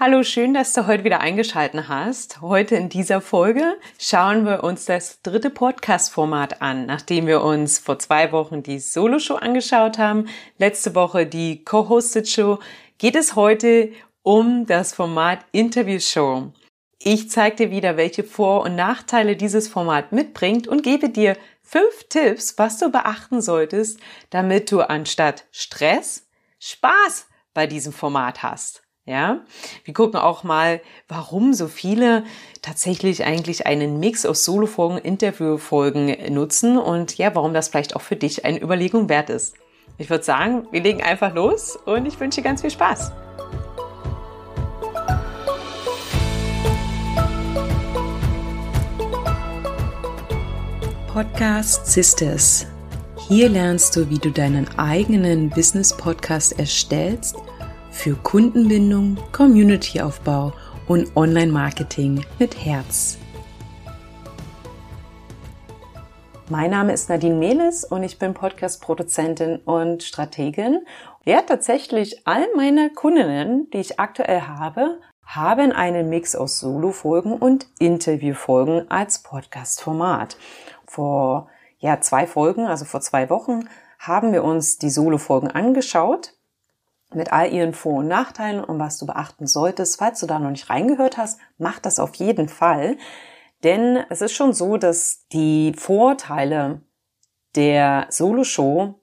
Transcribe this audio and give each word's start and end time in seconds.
Hallo, 0.00 0.22
schön, 0.22 0.54
dass 0.54 0.74
du 0.74 0.86
heute 0.86 1.02
wieder 1.02 1.18
eingeschalten 1.18 1.88
hast. 1.88 2.40
Heute 2.40 2.76
in 2.76 2.88
dieser 2.88 3.20
Folge 3.20 3.76
schauen 3.98 4.46
wir 4.46 4.62
uns 4.62 4.84
das 4.84 5.22
dritte 5.22 5.50
Podcast-Format 5.50 6.62
an, 6.62 6.86
nachdem 6.86 7.26
wir 7.26 7.42
uns 7.42 7.80
vor 7.80 7.98
zwei 7.98 8.30
Wochen 8.30 8.62
die 8.62 8.78
Solo-Show 8.78 9.34
angeschaut 9.34 9.98
haben, 9.98 10.28
letzte 10.56 10.94
Woche 10.94 11.26
die 11.26 11.64
Co-Hosted-Show, 11.64 12.60
geht 12.98 13.16
es 13.16 13.34
heute 13.34 13.90
um 14.22 14.66
das 14.66 14.94
Format 14.94 15.40
Interview-Show. 15.50 16.52
Ich 17.00 17.28
zeige 17.28 17.56
dir 17.56 17.70
wieder, 17.72 17.96
welche 17.96 18.22
Vor- 18.22 18.62
und 18.62 18.76
Nachteile 18.76 19.34
dieses 19.34 19.66
Format 19.66 20.12
mitbringt 20.12 20.68
und 20.68 20.84
gebe 20.84 21.08
dir 21.08 21.36
fünf 21.60 22.04
Tipps, 22.08 22.56
was 22.56 22.78
du 22.78 22.92
beachten 22.92 23.42
solltest, 23.42 23.98
damit 24.30 24.70
du 24.70 24.80
anstatt 24.80 25.46
Stress 25.50 26.28
Spaß 26.60 27.26
bei 27.52 27.66
diesem 27.66 27.92
Format 27.92 28.44
hast. 28.44 28.87
Ja, 29.08 29.40
wir 29.84 29.94
gucken 29.94 30.20
auch 30.20 30.44
mal, 30.44 30.82
warum 31.08 31.54
so 31.54 31.66
viele 31.66 32.24
tatsächlich 32.60 33.24
eigentlich 33.24 33.64
einen 33.64 33.98
Mix 33.98 34.26
aus 34.26 34.44
Solo-Folgen, 34.44 34.98
Interview-Folgen 34.98 36.34
nutzen 36.34 36.76
und 36.76 37.16
ja, 37.16 37.34
warum 37.34 37.54
das 37.54 37.68
vielleicht 37.68 37.96
auch 37.96 38.02
für 38.02 38.16
dich 38.16 38.44
eine 38.44 38.60
Überlegung 38.60 39.08
wert 39.08 39.30
ist. 39.30 39.54
Ich 39.96 40.10
würde 40.10 40.24
sagen, 40.24 40.68
wir 40.72 40.82
legen 40.82 41.02
einfach 41.02 41.34
los 41.34 41.76
und 41.86 42.04
ich 42.04 42.20
wünsche 42.20 42.42
dir 42.42 42.44
ganz 42.44 42.60
viel 42.60 42.70
Spaß. 42.70 43.10
Podcast 51.06 51.86
Sisters. 51.86 52.66
Hier 53.26 53.48
lernst 53.48 53.96
du, 53.96 54.10
wie 54.10 54.18
du 54.18 54.30
deinen 54.30 54.68
eigenen 54.78 55.48
Business-Podcast 55.48 56.58
erstellst– 56.58 57.36
für 57.98 58.14
Kundenbindung, 58.14 59.16
Communityaufbau 59.32 60.52
und 60.86 61.16
Online-Marketing 61.16 62.24
mit 62.38 62.64
Herz. 62.64 63.18
Mein 66.48 66.70
Name 66.70 66.92
ist 66.92 67.08
Nadine 67.08 67.34
Mehles 67.34 67.84
und 67.84 68.04
ich 68.04 68.20
bin 68.20 68.34
Podcast-Produzentin 68.34 69.56
und 69.56 70.04
Strategin. 70.04 70.86
Ja, 71.24 71.42
tatsächlich 71.42 72.24
all 72.24 72.46
meine 72.54 72.90
Kundinnen, 72.90 73.68
die 73.72 73.78
ich 73.78 73.98
aktuell 73.98 74.42
habe, 74.42 75.00
haben 75.24 75.72
einen 75.72 76.08
Mix 76.08 76.36
aus 76.36 76.60
Solo-Folgen 76.60 77.32
und 77.32 77.66
Interview-Folgen 77.80 78.88
als 78.88 79.24
Podcast-Format. 79.24 80.36
Vor 80.86 81.48
ja, 81.80 82.00
zwei 82.00 82.28
Folgen, 82.28 82.64
also 82.64 82.84
vor 82.84 83.00
zwei 83.00 83.28
Wochen, 83.28 83.68
haben 83.98 84.32
wir 84.32 84.44
uns 84.44 84.78
die 84.78 84.90
Solo-Folgen 84.90 85.50
angeschaut 85.50 86.37
mit 87.14 87.32
all 87.32 87.52
ihren 87.52 87.72
Vor- 87.72 87.98
und 87.98 88.08
Nachteilen 88.08 88.62
und 88.62 88.78
was 88.78 88.98
du 88.98 89.06
beachten 89.06 89.46
solltest. 89.46 89.98
Falls 89.98 90.20
du 90.20 90.26
da 90.26 90.38
noch 90.38 90.50
nicht 90.50 90.70
reingehört 90.70 91.16
hast, 91.16 91.40
mach 91.56 91.78
das 91.78 91.98
auf 91.98 92.14
jeden 92.16 92.48
Fall. 92.48 92.96
Denn 93.64 93.98
es 94.08 94.20
ist 94.20 94.32
schon 94.32 94.52
so, 94.52 94.76
dass 94.76 95.26
die 95.32 95.72
Vorteile 95.76 96.82
der 97.56 98.06
Solo-Show 98.10 98.94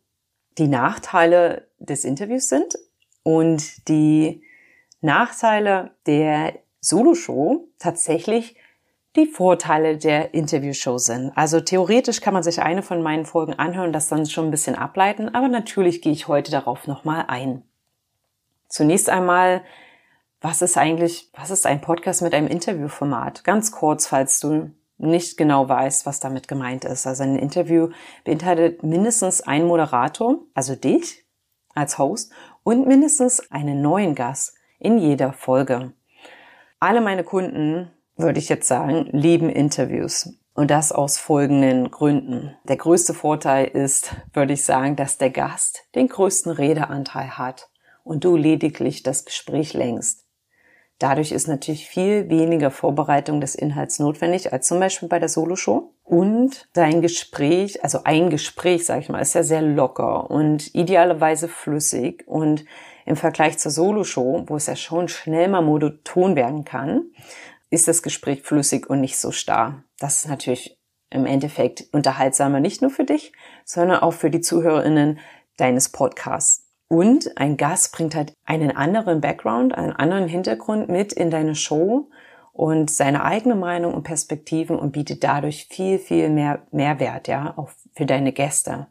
die 0.57 0.67
Nachteile 0.67 1.67
des 1.79 2.05
Interviews 2.05 2.47
sind 2.47 2.77
und 3.23 3.87
die 3.89 4.43
Nachteile 5.01 5.91
der 6.05 6.53
Solo-Show 6.79 7.67
tatsächlich 7.79 8.55
die 9.15 9.25
Vorteile 9.25 9.97
der 9.97 10.33
Interviewshow 10.33 10.97
sind. 10.97 11.31
Also 11.35 11.61
theoretisch 11.61 12.21
kann 12.21 12.33
man 12.33 12.43
sich 12.43 12.61
eine 12.61 12.83
von 12.83 13.01
meinen 13.01 13.25
Folgen 13.25 13.53
anhören, 13.53 13.93
das 13.93 14.09
dann 14.09 14.25
schon 14.25 14.45
ein 14.45 14.51
bisschen 14.51 14.75
ableiten, 14.75 15.33
aber 15.33 15.47
natürlich 15.47 16.01
gehe 16.01 16.11
ich 16.11 16.27
heute 16.27 16.51
darauf 16.51 16.87
nochmal 16.87 17.25
ein. 17.27 17.63
Zunächst 18.75 19.09
einmal, 19.09 19.63
was 20.41 20.61
ist 20.61 20.77
eigentlich, 20.77 21.31
was 21.33 21.49
ist 21.49 21.65
ein 21.65 21.79
Podcast 21.79 22.21
mit 22.21 22.33
einem 22.33 22.47
Interviewformat? 22.47 23.45
Ganz 23.45 23.71
kurz, 23.71 24.05
falls 24.05 24.41
du 24.41 24.69
nicht 24.97 25.37
genau 25.37 25.69
weißt, 25.69 26.05
was 26.05 26.19
damit 26.19 26.49
gemeint 26.49 26.83
ist. 26.83 27.07
Also 27.07 27.23
ein 27.23 27.37
Interview 27.37 27.91
beinhaltet 28.25 28.83
mindestens 28.83 29.39
einen 29.39 29.65
Moderator, 29.65 30.39
also 30.53 30.75
dich 30.75 31.23
als 31.73 31.97
Host 31.97 32.33
und 32.63 32.85
mindestens 32.85 33.49
einen 33.49 33.81
neuen 33.81 34.13
Gast 34.13 34.55
in 34.77 34.97
jeder 34.97 35.31
Folge. 35.31 35.93
Alle 36.81 36.99
meine 36.99 37.23
Kunden, 37.23 37.93
würde 38.17 38.39
ich 38.39 38.49
jetzt 38.49 38.67
sagen, 38.67 39.07
lieben 39.13 39.49
Interviews. 39.49 40.33
Und 40.53 40.69
das 40.69 40.91
aus 40.91 41.17
folgenden 41.17 41.91
Gründen. 41.91 42.57
Der 42.65 42.75
größte 42.75 43.13
Vorteil 43.13 43.67
ist, 43.67 44.13
würde 44.33 44.51
ich 44.51 44.65
sagen, 44.65 44.97
dass 44.97 45.17
der 45.17 45.29
Gast 45.29 45.85
den 45.95 46.09
größten 46.09 46.51
Redeanteil 46.51 47.37
hat 47.37 47.69
und 48.05 48.23
du 48.23 48.37
lediglich 48.37 49.03
das 49.03 49.25
Gespräch 49.25 49.73
lenkst. 49.73 50.25
Dadurch 50.99 51.33
ist 51.33 51.49
natürlich 51.49 51.87
viel 51.87 52.29
weniger 52.29 52.71
Vorbereitung 52.71 53.41
des 53.41 53.53
Inhalts 53.53 53.99
notwendig 53.99 54.53
als 54.53 54.67
zum 54.67 54.79
Beispiel 54.79 55.09
bei 55.09 55.19
der 55.19 55.27
Soloshow. 55.27 55.91
Und 56.05 56.69
dein 56.71 57.01
Gespräch, 57.01 57.83
also 57.83 58.01
ein 58.05 58.29
Gespräch, 58.29 58.85
sage 58.85 59.01
ich 59.01 59.09
mal, 59.09 59.19
ist 59.19 59.35
ja 59.35 59.43
sehr 59.43 59.61
locker 59.61 60.31
und 60.31 60.73
idealerweise 60.73 61.49
flüssig. 61.49 62.23
Und 62.27 62.63
im 63.05 63.17
Vergleich 63.17 63.57
zur 63.57 63.71
Soloshow, 63.71 64.45
wo 64.47 64.55
es 64.55 64.67
ja 64.67 64.77
schon 64.77 65.09
schnell 65.09 65.49
mal 65.49 65.61
monoton 65.61 66.37
werden 66.37 66.63
kann, 66.63 67.07
ist 67.69 67.89
das 67.89 68.01
Gespräch 68.01 68.43
flüssig 68.43 68.89
und 68.89 69.01
nicht 69.01 69.17
so 69.17 69.31
starr. 69.31 69.83
Das 69.99 70.17
ist 70.17 70.29
natürlich 70.29 70.79
im 71.09 71.25
Endeffekt 71.25 71.85
unterhaltsamer 71.91 72.61
nicht 72.61 72.81
nur 72.81 72.91
für 72.91 73.03
dich, 73.03 73.33
sondern 73.65 73.99
auch 73.99 74.13
für 74.13 74.29
die 74.29 74.41
ZuhörerInnen 74.41 75.19
deines 75.57 75.89
Podcasts. 75.89 76.64
Und 76.87 77.37
ein 77.37 77.57
Gast 77.57 77.93
bringt 77.93 78.15
halt 78.15 78.33
einen 78.45 78.75
anderen 78.75 79.21
Background, 79.21 79.75
einen 79.75 79.93
anderen 79.93 80.27
Hintergrund 80.27 80.87
mit 80.87 81.13
in 81.13 81.31
deine 81.31 81.55
Show 81.55 82.09
und 82.53 82.89
seine 82.89 83.23
eigene 83.23 83.55
Meinung 83.55 83.93
und 83.93 84.03
Perspektiven 84.03 84.77
und 84.77 84.91
bietet 84.91 85.23
dadurch 85.23 85.67
viel, 85.69 85.99
viel 85.99 86.29
mehr 86.29 86.61
Mehrwert, 86.71 87.27
ja, 87.27 87.53
auch 87.57 87.69
für 87.93 88.05
deine 88.05 88.31
Gäste. 88.31 88.87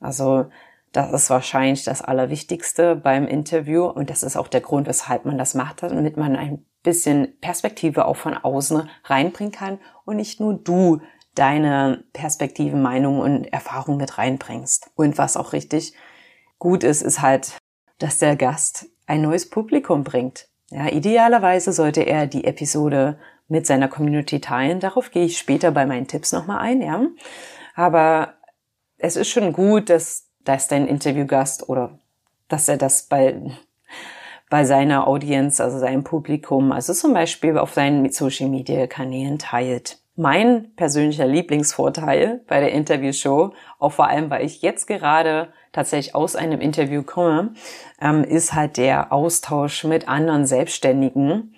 Also, 0.00 0.46
das 0.92 1.12
ist 1.12 1.30
wahrscheinlich 1.30 1.84
das 1.84 2.02
Allerwichtigste 2.02 2.96
beim 2.96 3.26
Interview 3.26 3.84
und 3.84 4.10
das 4.10 4.22
ist 4.22 4.36
auch 4.36 4.48
der 4.48 4.60
Grund, 4.60 4.86
weshalb 4.86 5.24
man 5.24 5.38
das 5.38 5.54
macht, 5.54 5.82
damit 5.82 6.16
man 6.16 6.36
ein 6.36 6.64
bisschen 6.82 7.38
Perspektive 7.40 8.06
auch 8.06 8.16
von 8.16 8.34
außen 8.34 8.88
reinbringen 9.04 9.52
kann 9.52 9.78
und 10.04 10.16
nicht 10.16 10.40
nur 10.40 10.54
du 10.54 11.00
deine 11.34 12.04
Perspektive, 12.12 12.76
Meinung 12.76 13.18
und 13.18 13.52
Erfahrung 13.52 13.96
mit 13.96 14.18
reinbringst. 14.18 14.90
Und 14.94 15.18
was 15.18 15.36
auch 15.36 15.52
richtig 15.52 15.94
gut 16.64 16.82
ist, 16.82 17.02
ist 17.02 17.20
halt, 17.20 17.58
dass 17.98 18.16
der 18.16 18.36
Gast 18.36 18.86
ein 19.06 19.20
neues 19.20 19.50
Publikum 19.50 20.02
bringt. 20.02 20.48
Ja, 20.70 20.88
idealerweise 20.88 21.74
sollte 21.74 22.00
er 22.00 22.26
die 22.26 22.44
Episode 22.44 23.18
mit 23.48 23.66
seiner 23.66 23.86
Community 23.86 24.40
teilen. 24.40 24.80
Darauf 24.80 25.10
gehe 25.10 25.26
ich 25.26 25.36
später 25.36 25.72
bei 25.72 25.84
meinen 25.84 26.06
Tipps 26.06 26.32
nochmal 26.32 26.60
ein, 26.60 26.80
ja. 26.80 27.02
Aber 27.74 28.32
es 28.96 29.16
ist 29.16 29.28
schon 29.28 29.52
gut, 29.52 29.90
dass, 29.90 30.30
dass 30.42 30.66
dein 30.66 30.88
Interviewgast 30.88 31.68
oder 31.68 31.98
dass 32.48 32.66
er 32.66 32.78
das 32.78 33.02
bei, 33.02 33.38
bei 34.48 34.64
seiner 34.64 35.06
Audience, 35.06 35.62
also 35.62 35.78
seinem 35.78 36.02
Publikum, 36.02 36.72
also 36.72 36.94
zum 36.94 37.12
Beispiel 37.12 37.58
auf 37.58 37.74
seinen 37.74 38.10
Social 38.10 38.48
Media 38.48 38.86
Kanälen 38.86 39.38
teilt. 39.38 39.98
Mein 40.16 40.72
persönlicher 40.76 41.26
Lieblingsvorteil 41.26 42.42
bei 42.46 42.60
der 42.60 42.70
Interviewshow, 42.70 43.52
auch 43.80 43.92
vor 43.92 44.06
allem, 44.06 44.30
weil 44.30 44.44
ich 44.44 44.62
jetzt 44.62 44.86
gerade 44.86 45.48
tatsächlich 45.72 46.14
aus 46.14 46.36
einem 46.36 46.60
Interview 46.60 47.02
komme, 47.02 47.54
ähm, 48.00 48.22
ist 48.22 48.54
halt 48.54 48.76
der 48.76 49.12
Austausch 49.12 49.82
mit 49.82 50.08
anderen 50.08 50.46
Selbstständigen, 50.46 51.56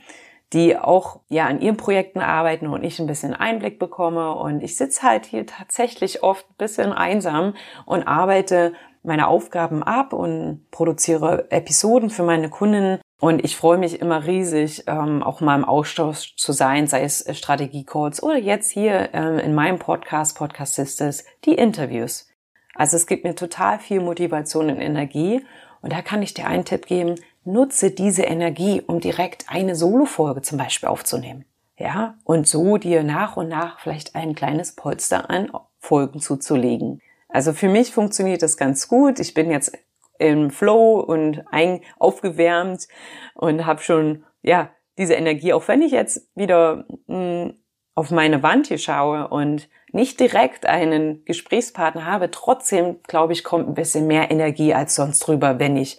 die 0.54 0.74
auch 0.78 1.20
ja 1.28 1.44
an 1.46 1.60
ihren 1.60 1.76
Projekten 1.76 2.20
arbeiten 2.20 2.66
und 2.68 2.82
ich 2.82 2.98
ein 2.98 3.06
bisschen 3.06 3.34
Einblick 3.34 3.78
bekomme. 3.78 4.34
Und 4.34 4.62
ich 4.62 4.76
sitze 4.76 5.02
halt 5.02 5.26
hier 5.26 5.44
tatsächlich 5.46 6.22
oft 6.22 6.48
ein 6.48 6.56
bisschen 6.56 6.92
einsam 6.92 7.54
und 7.84 8.04
arbeite 8.04 8.72
meine 9.02 9.28
Aufgaben 9.28 9.82
ab 9.82 10.14
und 10.14 10.66
produziere 10.70 11.50
Episoden 11.50 12.08
für 12.08 12.22
meine 12.22 12.48
Kunden 12.48 13.00
und 13.18 13.44
ich 13.44 13.56
freue 13.56 13.78
mich 13.78 14.00
immer 14.00 14.26
riesig, 14.26 14.84
ähm, 14.86 15.22
auch 15.22 15.40
mal 15.40 15.56
im 15.56 15.64
Austausch 15.64 16.36
zu 16.36 16.52
sein, 16.52 16.86
sei 16.86 17.02
es 17.02 17.24
Strategie-Calls 17.30 18.22
oder 18.22 18.36
jetzt 18.36 18.70
hier 18.70 19.10
ähm, 19.14 19.38
in 19.38 19.54
meinem 19.54 19.78
Podcast, 19.78 20.36
Podcast 20.36 20.74
Sisters, 20.74 21.24
die 21.44 21.54
Interviews. 21.54 22.28
Also 22.74 22.96
es 22.96 23.06
gibt 23.06 23.24
mir 23.24 23.34
total 23.34 23.78
viel 23.78 24.00
Motivation 24.00 24.68
und 24.68 24.80
Energie. 24.80 25.44
Und 25.80 25.92
da 25.92 26.02
kann 26.02 26.22
ich 26.22 26.34
dir 26.34 26.46
einen 26.46 26.64
Tipp 26.64 26.86
geben, 26.86 27.14
nutze 27.44 27.90
diese 27.90 28.24
Energie, 28.24 28.82
um 28.86 29.00
direkt 29.00 29.46
eine 29.48 29.74
Solo-Folge 29.74 30.42
zum 30.42 30.58
Beispiel 30.58 30.88
aufzunehmen. 30.88 31.44
Ja, 31.78 32.16
und 32.24 32.46
so 32.46 32.76
dir 32.76 33.02
nach 33.02 33.36
und 33.36 33.48
nach 33.48 33.80
vielleicht 33.80 34.14
ein 34.14 34.34
kleines 34.34 34.72
Polster 34.72 35.30
an 35.30 35.50
Folgen 35.78 36.20
zuzulegen. 36.20 37.00
Also 37.28 37.52
für 37.52 37.68
mich 37.68 37.92
funktioniert 37.92 38.42
das 38.42 38.56
ganz 38.56 38.88
gut. 38.88 39.20
Ich 39.20 39.34
bin 39.34 39.50
jetzt 39.50 39.72
im 40.18 40.50
Flow 40.50 41.00
und 41.00 41.44
ein, 41.50 41.80
aufgewärmt 41.98 42.88
und 43.34 43.66
habe 43.66 43.80
schon 43.80 44.24
ja 44.42 44.70
diese 44.98 45.14
Energie, 45.14 45.52
auch 45.52 45.68
wenn 45.68 45.82
ich 45.82 45.92
jetzt 45.92 46.28
wieder 46.34 46.84
mh, 47.06 47.44
hm, 47.44 47.54
auf 47.94 48.10
meine 48.10 48.42
Wand 48.42 48.66
hier 48.66 48.78
schaue 48.78 49.28
und 49.28 49.70
nicht 49.90 50.20
direkt 50.20 50.66
einen 50.66 51.24
Gesprächspartner 51.24 52.04
habe, 52.04 52.30
trotzdem 52.30 53.00
glaube 53.04 53.32
ich 53.32 53.42
kommt 53.42 53.66
ein 53.66 53.74
bisschen 53.74 54.06
mehr 54.06 54.30
Energie 54.30 54.74
als 54.74 54.94
sonst 54.94 55.20
drüber, 55.20 55.58
wenn 55.58 55.76
ich 55.76 55.98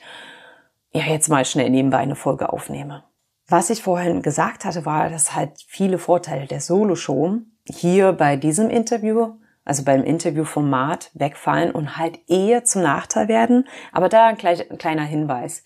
ja 0.91 1.03
jetzt 1.05 1.27
mal 1.27 1.43
schnell 1.43 1.69
nebenbei 1.71 1.97
eine 1.97 2.15
Folge 2.15 2.53
aufnehme. 2.53 3.03
Was 3.47 3.69
ich 3.69 3.81
vorhin 3.81 4.21
gesagt 4.21 4.65
hatte, 4.65 4.85
war, 4.85 5.09
dass 5.09 5.33
halt 5.33 5.51
viele 5.67 5.97
Vorteile 5.97 6.45
der 6.45 6.59
Solo-Show 6.59 7.39
hier 7.65 8.13
bei 8.13 8.35
diesem 8.35 8.69
Interview, 8.69 9.35
also 9.67 9.83
beim 9.83 10.03
Interviewformat, 10.03 11.11
wegfallen 11.13 11.71
und 11.71 11.97
halt 11.97 12.19
eher 12.29 12.63
zum 12.63 12.83
Nachteil 12.83 13.27
werden. 13.27 13.67
Aber 13.91 14.07
da 14.07 14.27
ein, 14.27 14.37
kleiner 14.37 15.03
Hinweis. 15.03 15.63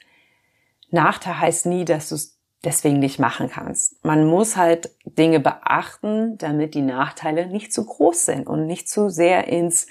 Nachteil 0.89 1.39
heißt 1.39 1.67
nie, 1.67 1.85
dass 1.85 2.09
du 2.09 2.15
es 2.15 2.39
deswegen 2.63 2.97
nicht 2.97 3.19
machen 3.19 3.49
kannst. 3.49 4.03
Man 4.03 4.25
muss 4.25 4.57
halt 4.57 4.89
Dinge 5.05 5.39
beachten, 5.39 6.37
damit 6.39 6.73
die 6.73 6.81
Nachteile 6.81 7.45
nicht 7.45 7.71
zu 7.71 7.85
groß 7.85 8.25
sind 8.25 8.47
und 8.47 8.65
nicht 8.65 8.89
zu 8.89 9.09
sehr 9.09 9.47
ins, 9.47 9.85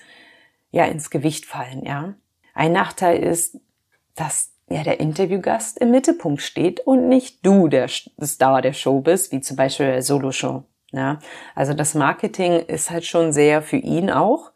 ja, 0.73 0.87
ins 0.87 1.11
Gewicht 1.11 1.47
fallen, 1.47 1.85
ja. 1.85 2.15
Ein 2.53 2.73
Nachteil 2.73 3.23
ist, 3.23 3.61
dass 4.17 4.51
ja 4.69 4.83
der 4.83 4.99
Interviewgast 4.99 5.79
im 5.79 5.93
Mittelpunkt 5.93 6.43
steht 6.43 6.81
und 6.81 7.09
nicht 7.09 7.47
du 7.47 7.69
der 7.69 7.89
Star 7.89 8.61
der 8.61 8.73
Show 8.73 9.01
bist, 9.01 9.31
wie 9.31 9.41
zum 9.41 9.57
Beispiel 9.57 9.87
der 9.87 10.03
Solo-Show. 10.03 10.65
Ja, 10.93 11.19
also 11.55 11.73
das 11.73 11.95
Marketing 11.95 12.61
ist 12.61 12.91
halt 12.91 13.05
schon 13.05 13.33
sehr 13.33 13.63
für 13.63 13.77
ihn 13.77 14.11
auch. 14.11 14.51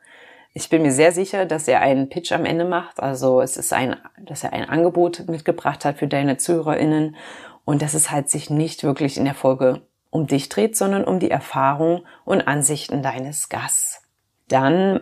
Ich 0.52 0.69
bin 0.69 0.82
mir 0.82 0.92
sehr 0.92 1.12
sicher, 1.12 1.46
dass 1.46 1.66
er 1.69 1.81
einen 1.81 2.08
Pitch 2.08 2.32
am 2.32 2.44
Ende 2.44 2.64
macht. 2.64 3.00
Also 3.00 3.40
es 3.40 3.56
ist 3.56 3.72
ein, 3.72 3.96
dass 4.20 4.44
er 4.44 4.52
ein 4.52 4.69
Angebot 4.69 5.28
mitgebracht 5.28 5.84
hat 5.84 5.98
für 5.98 6.06
deine 6.06 6.36
ZuhörerInnen 6.36 7.16
und 7.64 7.82
dass 7.82 7.94
es 7.94 8.10
halt 8.10 8.31
sich 8.31 8.50
nicht 8.50 8.84
wirklich 8.84 9.16
in 9.16 9.25
der 9.25 9.34
Folge 9.34 9.82
um 10.10 10.26
dich 10.26 10.48
dreht, 10.48 10.76
sondern 10.76 11.04
um 11.04 11.19
die 11.19 11.31
Erfahrung 11.31 12.04
und 12.25 12.46
Ansichten 12.46 13.02
deines 13.02 13.48
Gasts. 13.48 14.02
Dann 14.48 15.00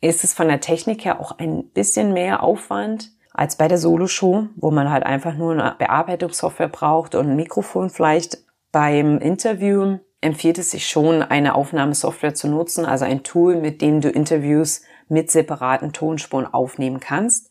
ist 0.00 0.22
es 0.22 0.34
von 0.34 0.48
der 0.48 0.60
Technik 0.60 1.04
her 1.04 1.20
auch 1.20 1.38
ein 1.38 1.68
bisschen 1.70 2.12
mehr 2.12 2.42
Aufwand 2.42 3.10
als 3.32 3.56
bei 3.56 3.66
der 3.66 3.78
Solo-Show, 3.78 4.48
wo 4.56 4.70
man 4.70 4.90
halt 4.90 5.04
einfach 5.04 5.34
nur 5.34 5.52
eine 5.52 5.74
Bearbeitungssoftware 5.76 6.68
braucht 6.68 7.14
und 7.14 7.30
ein 7.30 7.36
Mikrofon 7.36 7.90
vielleicht. 7.90 8.38
Beim 8.70 9.18
Interview 9.18 9.98
empfiehlt 10.22 10.56
es 10.56 10.70
sich 10.70 10.88
schon, 10.88 11.22
eine 11.22 11.54
Aufnahmesoftware 11.54 12.34
zu 12.34 12.48
nutzen, 12.48 12.86
also 12.86 13.04
ein 13.04 13.22
Tool, 13.22 13.56
mit 13.56 13.82
dem 13.82 14.00
du 14.00 14.08
Interviews 14.08 14.82
mit 15.08 15.30
separaten 15.30 15.92
Tonspuren 15.92 16.46
aufnehmen 16.46 17.00
kannst. 17.00 17.50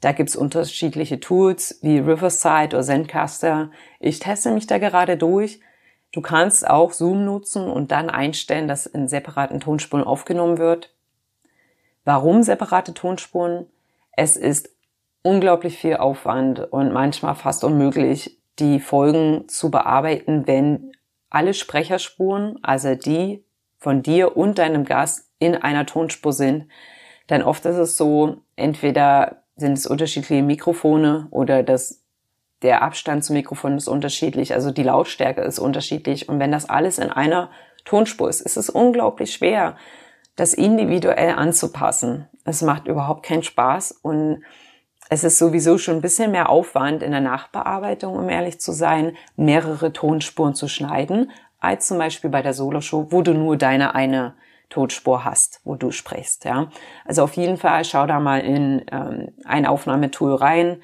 Da 0.00 0.12
gibt's 0.12 0.34
unterschiedliche 0.34 1.20
Tools 1.20 1.78
wie 1.82 1.98
Riverside 1.98 2.76
oder 2.76 2.82
Zencaster. 2.82 3.70
Ich 4.00 4.18
teste 4.18 4.50
mich 4.50 4.66
da 4.66 4.78
gerade 4.78 5.16
durch. 5.16 5.60
Du 6.12 6.22
kannst 6.22 6.68
auch 6.68 6.92
Zoom 6.92 7.24
nutzen 7.24 7.68
und 7.68 7.90
dann 7.90 8.08
einstellen, 8.08 8.68
dass 8.68 8.86
in 8.86 9.08
separaten 9.08 9.60
Tonspuren 9.60 10.04
aufgenommen 10.04 10.58
wird. 10.58 10.94
Warum 12.04 12.42
separate 12.42 12.94
Tonspuren? 12.94 13.66
Es 14.12 14.36
ist 14.36 14.70
unglaublich 15.22 15.76
viel 15.76 15.96
Aufwand 15.96 16.60
und 16.72 16.92
manchmal 16.92 17.34
fast 17.34 17.64
unmöglich, 17.64 18.38
die 18.58 18.80
Folgen 18.80 19.48
zu 19.48 19.70
bearbeiten, 19.70 20.46
wenn 20.46 20.92
alle 21.30 21.54
Sprecherspuren, 21.54 22.58
also 22.62 22.94
die 22.94 23.44
von 23.78 24.02
dir 24.02 24.36
und 24.36 24.58
deinem 24.58 24.84
Gast 24.84 25.30
in 25.38 25.54
einer 25.54 25.86
Tonspur 25.86 26.32
sind. 26.32 26.68
Denn 27.30 27.42
oft 27.42 27.64
ist 27.66 27.76
es 27.76 27.96
so, 27.96 28.38
entweder 28.56 29.42
sind 29.56 29.74
es 29.74 29.86
unterschiedliche 29.86 30.42
Mikrofone 30.42 31.28
oder 31.30 31.62
das, 31.62 32.02
der 32.62 32.82
Abstand 32.82 33.24
zum 33.24 33.34
Mikrofon 33.34 33.76
ist 33.76 33.88
unterschiedlich, 33.88 34.54
also 34.54 34.70
die 34.70 34.82
Lautstärke 34.82 35.42
ist 35.42 35.58
unterschiedlich. 35.58 36.28
Und 36.28 36.40
wenn 36.40 36.52
das 36.52 36.68
alles 36.68 36.98
in 36.98 37.10
einer 37.10 37.50
Tonspur 37.84 38.28
ist, 38.28 38.40
ist 38.40 38.56
es 38.56 38.70
unglaublich 38.70 39.32
schwer, 39.32 39.76
das 40.36 40.54
individuell 40.54 41.32
anzupassen. 41.32 42.28
Es 42.44 42.62
macht 42.62 42.86
überhaupt 42.86 43.24
keinen 43.24 43.42
Spaß 43.42 43.92
und 44.02 44.42
es 45.10 45.24
ist 45.24 45.38
sowieso 45.38 45.78
schon 45.78 45.96
ein 45.96 46.02
bisschen 46.02 46.30
mehr 46.32 46.48
Aufwand 46.48 47.02
in 47.02 47.12
der 47.12 47.20
Nachbearbeitung, 47.20 48.16
um 48.16 48.28
ehrlich 48.28 48.60
zu 48.60 48.72
sein, 48.72 49.16
mehrere 49.36 49.92
Tonspuren 49.92 50.54
zu 50.54 50.68
schneiden, 50.68 51.30
als 51.60 51.88
zum 51.88 51.98
Beispiel 51.98 52.30
bei 52.30 52.42
der 52.42 52.54
Soloshow, 52.54 53.06
wo 53.10 53.22
du 53.22 53.32
nur 53.32 53.56
deine 53.56 53.94
eine 53.94 54.34
Tonspur 54.68 55.24
hast, 55.24 55.60
wo 55.64 55.74
du 55.76 55.90
sprichst. 55.90 56.44
Ja, 56.44 56.70
also 57.06 57.22
auf 57.22 57.34
jeden 57.34 57.56
Fall 57.56 57.84
schau 57.84 58.06
da 58.06 58.20
mal 58.20 58.40
in 58.40 58.84
ähm, 58.92 59.32
ein 59.44 59.66
Aufnahmetool 59.66 60.34
rein. 60.34 60.82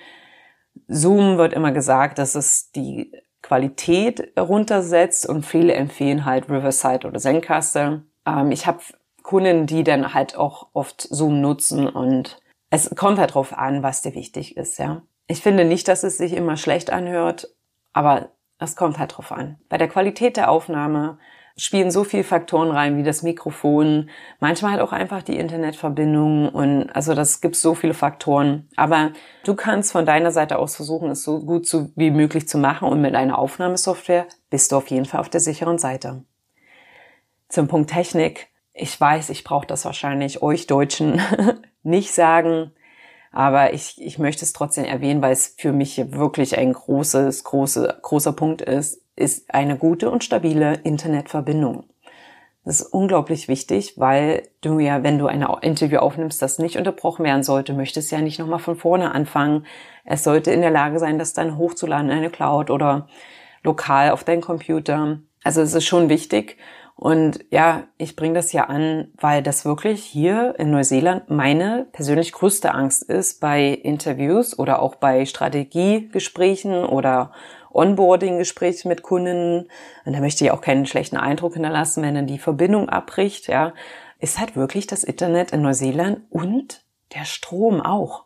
Zoom 0.88 1.36
wird 1.36 1.52
immer 1.52 1.72
gesagt, 1.72 2.18
dass 2.18 2.34
es 2.34 2.70
die 2.72 3.12
Qualität 3.42 4.32
runtersetzt 4.38 5.28
und 5.28 5.44
viele 5.44 5.74
empfehlen 5.74 6.24
halt 6.24 6.48
Riverside 6.48 7.06
oder 7.06 7.20
Zencaster. 7.20 8.02
Ähm, 8.26 8.50
ich 8.50 8.66
habe 8.66 8.80
Kunden, 9.22 9.66
die 9.66 9.84
dann 9.84 10.14
halt 10.14 10.36
auch 10.36 10.68
oft 10.72 11.02
Zoom 11.02 11.42
nutzen 11.42 11.88
und 11.88 12.38
es 12.74 12.90
kommt 12.94 13.18
halt 13.18 13.34
drauf 13.34 13.56
an, 13.56 13.82
was 13.82 14.02
dir 14.02 14.14
wichtig 14.14 14.56
ist, 14.56 14.78
ja. 14.78 15.02
Ich 15.26 15.40
finde 15.40 15.64
nicht, 15.64 15.88
dass 15.88 16.02
es 16.02 16.18
sich 16.18 16.34
immer 16.34 16.56
schlecht 16.56 16.90
anhört, 16.90 17.48
aber 17.92 18.30
es 18.58 18.76
kommt 18.76 18.98
halt 18.98 19.16
drauf 19.16 19.32
an. 19.32 19.58
Bei 19.68 19.78
der 19.78 19.88
Qualität 19.88 20.36
der 20.36 20.50
Aufnahme 20.50 21.18
spielen 21.56 21.92
so 21.92 22.02
viele 22.02 22.24
Faktoren 22.24 22.70
rein, 22.70 22.96
wie 22.96 23.04
das 23.04 23.22
Mikrofon, 23.22 24.10
manchmal 24.40 24.72
halt 24.72 24.80
auch 24.80 24.92
einfach 24.92 25.22
die 25.22 25.38
Internetverbindung 25.38 26.48
und 26.48 26.90
also 26.90 27.14
das 27.14 27.40
gibt 27.40 27.54
so 27.54 27.74
viele 27.74 27.94
Faktoren. 27.94 28.68
Aber 28.76 29.12
du 29.44 29.54
kannst 29.54 29.92
von 29.92 30.04
deiner 30.04 30.32
Seite 30.32 30.58
aus 30.58 30.74
versuchen, 30.74 31.10
es 31.10 31.22
so 31.22 31.40
gut 31.40 31.66
zu, 31.66 31.92
wie 31.94 32.10
möglich 32.10 32.48
zu 32.48 32.58
machen 32.58 32.88
und 32.88 33.00
mit 33.00 33.14
einer 33.14 33.38
Aufnahmesoftware 33.38 34.26
bist 34.50 34.72
du 34.72 34.76
auf 34.76 34.88
jeden 34.88 35.06
Fall 35.06 35.20
auf 35.20 35.28
der 35.28 35.40
sicheren 35.40 35.78
Seite. 35.78 36.24
Zum 37.48 37.68
Punkt 37.68 37.90
Technik. 37.90 38.48
Ich 38.72 39.00
weiß, 39.00 39.30
ich 39.30 39.44
brauche 39.44 39.66
das 39.66 39.84
wahrscheinlich 39.84 40.42
euch 40.42 40.66
Deutschen 40.66 41.20
nicht 41.84 42.12
sagen, 42.12 42.72
aber 43.30 43.72
ich, 43.72 44.00
ich 44.00 44.18
möchte 44.18 44.44
es 44.44 44.52
trotzdem 44.52 44.84
erwähnen, 44.84 45.20
weil 45.20 45.32
es 45.32 45.54
für 45.58 45.72
mich 45.72 46.12
wirklich 46.12 46.56
ein 46.56 46.72
großes, 46.72 47.44
große, 47.44 47.98
großer 48.00 48.32
Punkt 48.32 48.62
ist, 48.62 49.02
ist 49.16 49.52
eine 49.52 49.76
gute 49.76 50.10
und 50.10 50.24
stabile 50.24 50.74
Internetverbindung. 50.84 51.84
Das 52.64 52.80
ist 52.80 52.94
unglaublich 52.94 53.46
wichtig, 53.48 53.94
weil 53.98 54.48
du 54.62 54.78
ja, 54.78 55.02
wenn 55.02 55.18
du 55.18 55.26
ein 55.26 55.44
Interview 55.60 55.98
aufnimmst, 55.98 56.40
das 56.40 56.58
nicht 56.58 56.78
unterbrochen 56.78 57.24
werden 57.24 57.42
sollte, 57.42 57.74
möchtest 57.74 58.10
ja 58.10 58.20
nicht 58.20 58.38
nochmal 58.38 58.58
von 58.58 58.76
vorne 58.76 59.12
anfangen. 59.12 59.66
Es 60.04 60.24
sollte 60.24 60.50
in 60.50 60.62
der 60.62 60.70
Lage 60.70 60.98
sein, 60.98 61.18
das 61.18 61.34
dann 61.34 61.58
hochzuladen 61.58 62.08
in 62.08 62.16
eine 62.16 62.30
Cloud 62.30 62.70
oder 62.70 63.08
lokal 63.62 64.12
auf 64.12 64.24
deinen 64.24 64.40
Computer. 64.40 65.18
Also 65.42 65.60
es 65.60 65.74
ist 65.74 65.84
schon 65.84 66.08
wichtig. 66.08 66.56
Und 66.96 67.44
ja, 67.50 67.84
ich 67.98 68.14
bringe 68.14 68.34
das 68.34 68.52
ja 68.52 68.64
an, 68.64 69.08
weil 69.20 69.42
das 69.42 69.64
wirklich 69.64 70.04
hier 70.04 70.54
in 70.58 70.70
Neuseeland 70.70 71.28
meine 71.28 71.86
persönlich 71.92 72.32
größte 72.32 72.72
Angst 72.72 73.02
ist 73.02 73.40
bei 73.40 73.68
Interviews 73.68 74.58
oder 74.58 74.80
auch 74.80 74.94
bei 74.94 75.26
Strategiegesprächen 75.26 76.84
oder 76.84 77.32
Onboarding-Gesprächen 77.72 78.88
mit 78.88 79.02
Kunden. 79.02 79.68
Und 80.04 80.12
da 80.12 80.20
möchte 80.20 80.44
ich 80.44 80.52
auch 80.52 80.60
keinen 80.60 80.86
schlechten 80.86 81.16
Eindruck 81.16 81.54
hinterlassen, 81.54 82.04
wenn 82.04 82.14
dann 82.14 82.28
die 82.28 82.38
Verbindung 82.38 82.88
abbricht, 82.88 83.48
ja, 83.48 83.74
ist 84.20 84.38
halt 84.38 84.54
wirklich 84.54 84.86
das 84.86 85.02
Internet 85.02 85.50
in 85.50 85.62
Neuseeland 85.62 86.20
und 86.30 86.84
der 87.14 87.24
Strom 87.24 87.80
auch. 87.80 88.24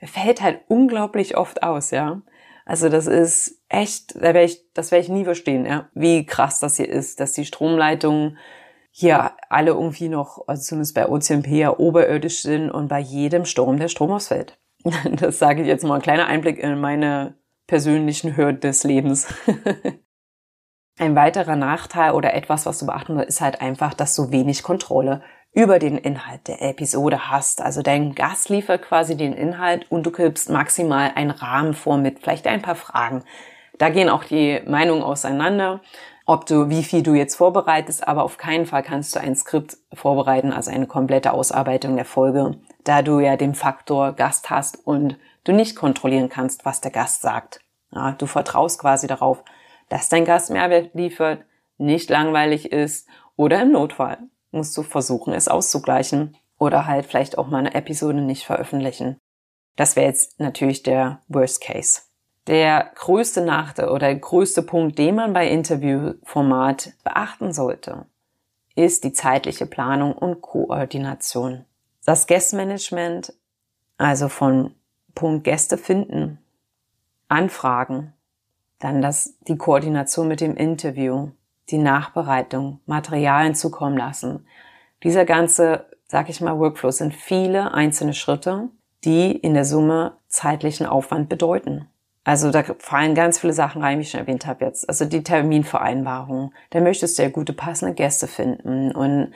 Er 0.00 0.08
fällt 0.08 0.42
halt 0.42 0.60
unglaublich 0.66 1.36
oft 1.36 1.62
aus, 1.62 1.92
ja. 1.92 2.20
Also 2.64 2.88
das 2.88 3.06
ist 3.06 3.61
echt, 3.72 4.14
da 4.16 4.20
werde 4.22 4.42
ich, 4.42 4.72
das 4.74 4.90
werde 4.90 5.04
ich 5.04 5.08
nie 5.08 5.24
verstehen, 5.24 5.66
ja, 5.66 5.88
wie 5.94 6.26
krass 6.26 6.60
das 6.60 6.76
hier 6.76 6.88
ist, 6.88 7.20
dass 7.20 7.32
die 7.32 7.44
Stromleitungen 7.44 8.38
hier 8.90 9.32
alle 9.48 9.70
irgendwie 9.70 10.08
noch, 10.08 10.46
also 10.46 10.62
zumindest 10.62 10.94
bei 10.94 11.08
OCMP 11.08 11.48
ja 11.48 11.78
oberirdisch 11.78 12.42
sind 12.42 12.70
und 12.70 12.88
bei 12.88 13.00
jedem 13.00 13.46
Sturm 13.46 13.78
der 13.78 13.88
Strom 13.88 14.12
ausfällt. 14.12 14.58
Das 15.12 15.38
sage 15.38 15.62
ich 15.62 15.68
jetzt 15.68 15.84
mal 15.84 15.96
ein 15.96 16.02
kleiner 16.02 16.26
Einblick 16.26 16.58
in 16.58 16.80
meine 16.80 17.34
persönlichen 17.66 18.36
Hürden 18.36 18.60
des 18.60 18.84
Lebens. 18.84 19.32
ein 20.98 21.16
weiterer 21.16 21.56
Nachteil 21.56 22.12
oder 22.12 22.34
etwas, 22.34 22.66
was 22.66 22.80
du 22.80 22.86
beachten 22.86 23.14
musst, 23.14 23.28
ist 23.28 23.40
halt 23.40 23.60
einfach, 23.60 23.94
dass 23.94 24.14
du 24.14 24.30
wenig 24.30 24.62
Kontrolle 24.62 25.22
über 25.52 25.78
den 25.78 25.98
Inhalt 25.98 26.48
der 26.48 26.62
Episode 26.62 27.30
hast. 27.30 27.62
Also 27.62 27.82
dein 27.82 28.14
Gast 28.14 28.48
liefert 28.48 28.82
quasi 28.82 29.16
den 29.16 29.32
Inhalt 29.32 29.90
und 29.90 30.04
du 30.04 30.10
gibst 30.10 30.50
maximal 30.50 31.12
einen 31.14 31.30
Rahmen 31.30 31.74
vor 31.74 31.96
mit 31.98 32.20
vielleicht 32.20 32.46
ein 32.46 32.62
paar 32.62 32.74
Fragen. 32.74 33.22
Da 33.82 33.88
gehen 33.88 34.08
auch 34.08 34.22
die 34.22 34.60
Meinungen 34.64 35.02
auseinander, 35.02 35.80
ob 36.24 36.46
du, 36.46 36.68
wie 36.68 36.84
viel 36.84 37.02
du 37.02 37.14
jetzt 37.14 37.34
vorbereitest, 37.34 38.06
aber 38.06 38.22
auf 38.22 38.38
keinen 38.38 38.64
Fall 38.64 38.84
kannst 38.84 39.12
du 39.12 39.18
ein 39.18 39.34
Skript 39.34 39.76
vorbereiten, 39.92 40.52
also 40.52 40.70
eine 40.70 40.86
komplette 40.86 41.32
Ausarbeitung 41.32 41.96
der 41.96 42.04
Folge, 42.04 42.60
da 42.84 43.02
du 43.02 43.18
ja 43.18 43.36
den 43.36 43.56
Faktor 43.56 44.12
Gast 44.12 44.50
hast 44.50 44.86
und 44.86 45.18
du 45.42 45.50
nicht 45.50 45.74
kontrollieren 45.74 46.28
kannst, 46.28 46.64
was 46.64 46.80
der 46.80 46.92
Gast 46.92 47.22
sagt. 47.22 47.58
Ja, 47.90 48.12
du 48.12 48.26
vertraust 48.26 48.78
quasi 48.78 49.08
darauf, 49.08 49.42
dass 49.88 50.08
dein 50.08 50.26
Gast 50.26 50.50
Mehrwert 50.50 50.94
liefert, 50.94 51.44
nicht 51.76 52.08
langweilig 52.08 52.70
ist 52.70 53.08
oder 53.34 53.62
im 53.62 53.72
Notfall 53.72 54.18
musst 54.52 54.76
du 54.76 54.84
versuchen, 54.84 55.34
es 55.34 55.48
auszugleichen 55.48 56.36
oder 56.56 56.86
halt 56.86 57.06
vielleicht 57.06 57.36
auch 57.36 57.48
mal 57.48 57.58
eine 57.58 57.74
Episode 57.74 58.20
nicht 58.20 58.44
veröffentlichen. 58.46 59.18
Das 59.74 59.96
wäre 59.96 60.06
jetzt 60.06 60.38
natürlich 60.38 60.84
der 60.84 61.20
Worst 61.26 61.60
Case. 61.60 62.11
Der 62.48 62.90
größte 62.96 63.40
Nachteil 63.40 63.88
oder 63.88 64.08
der 64.08 64.16
größte 64.16 64.62
Punkt, 64.62 64.98
den 64.98 65.14
man 65.14 65.32
bei 65.32 65.48
Interviewformat 65.48 66.92
beachten 67.04 67.52
sollte, 67.52 68.06
ist 68.74 69.04
die 69.04 69.12
zeitliche 69.12 69.66
Planung 69.66 70.12
und 70.12 70.40
Koordination. 70.40 71.64
Das 72.04 72.26
Guestmanagement, 72.26 73.32
also 73.96 74.28
von 74.28 74.74
Punkt 75.14 75.44
Gäste 75.44 75.78
finden, 75.78 76.38
Anfragen, 77.28 78.12
Dann 78.80 79.00
das, 79.00 79.38
die 79.46 79.56
Koordination 79.56 80.26
mit 80.26 80.40
dem 80.40 80.56
Interview, 80.56 81.30
die 81.70 81.78
Nachbereitung, 81.78 82.80
Materialien 82.86 83.54
zukommen 83.54 83.96
lassen. 83.96 84.44
Dieser 85.04 85.24
ganze, 85.24 85.86
sag 86.08 86.28
ich 86.28 86.40
mal, 86.40 86.58
Workflow 86.58 86.90
sind 86.90 87.14
viele 87.14 87.72
einzelne 87.72 88.12
Schritte, 88.12 88.70
die 89.04 89.30
in 89.30 89.54
der 89.54 89.64
Summe 89.64 90.16
zeitlichen 90.26 90.86
Aufwand 90.86 91.28
bedeuten. 91.28 91.88
Also 92.24 92.50
da 92.50 92.62
fallen 92.78 93.14
ganz 93.14 93.38
viele 93.40 93.52
Sachen 93.52 93.82
rein, 93.82 93.98
wie 93.98 94.02
ich 94.02 94.10
schon 94.10 94.20
erwähnt 94.20 94.46
habe 94.46 94.64
jetzt. 94.64 94.88
Also 94.88 95.04
die 95.04 95.24
Terminvereinbarung. 95.24 96.52
Da 96.70 96.80
möchtest 96.80 97.18
du 97.18 97.22
ja 97.22 97.28
gute 97.28 97.52
passende 97.52 97.94
Gäste 97.94 98.28
finden. 98.28 98.92
Und 98.92 99.32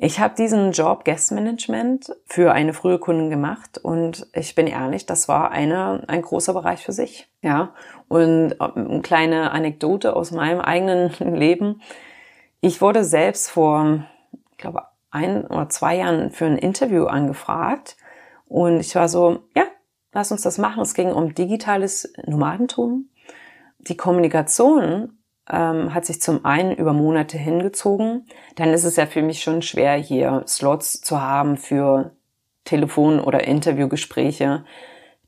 ich 0.00 0.20
habe 0.20 0.34
diesen 0.36 0.70
Job 0.70 1.04
Guestmanagement 1.04 2.14
für 2.26 2.52
eine 2.52 2.72
frühe 2.72 3.00
Kundin 3.00 3.30
gemacht 3.30 3.78
und 3.78 4.28
ich 4.32 4.54
bin 4.54 4.68
ehrlich, 4.68 5.06
das 5.06 5.26
war 5.26 5.50
eine, 5.50 6.04
ein 6.06 6.22
großer 6.22 6.54
Bereich 6.54 6.84
für 6.84 6.92
sich. 6.92 7.28
Ja. 7.42 7.74
Und 8.06 8.52
äh, 8.52 8.64
eine 8.74 9.02
kleine 9.02 9.50
Anekdote 9.50 10.14
aus 10.14 10.30
meinem 10.30 10.60
eigenen 10.60 11.10
Leben. 11.18 11.82
Ich 12.60 12.80
wurde 12.80 13.02
selbst 13.04 13.50
vor, 13.50 14.04
ich 14.52 14.58
glaube, 14.58 14.82
ein 15.10 15.44
oder 15.46 15.68
zwei 15.68 15.96
Jahren 15.96 16.30
für 16.30 16.46
ein 16.46 16.58
Interview 16.58 17.06
angefragt 17.06 17.96
und 18.46 18.78
ich 18.78 18.94
war 18.94 19.08
so, 19.08 19.40
ja, 19.56 19.64
lass 20.18 20.32
uns 20.32 20.42
das 20.42 20.58
machen. 20.58 20.82
Es 20.82 20.94
ging 20.94 21.12
um 21.12 21.32
digitales 21.32 22.12
Nomadentum. 22.26 23.08
Die 23.78 23.96
Kommunikation 23.96 25.16
ähm, 25.48 25.94
hat 25.94 26.06
sich 26.06 26.20
zum 26.20 26.44
einen 26.44 26.74
über 26.74 26.92
Monate 26.92 27.38
hingezogen. 27.38 28.26
Dann 28.56 28.70
ist 28.70 28.82
es 28.82 28.96
ja 28.96 29.06
für 29.06 29.22
mich 29.22 29.40
schon 29.40 29.62
schwer, 29.62 29.94
hier 29.94 30.42
Slots 30.48 31.00
zu 31.02 31.22
haben 31.22 31.56
für 31.56 32.16
Telefon- 32.64 33.20
oder 33.20 33.44
Interviewgespräche, 33.44 34.64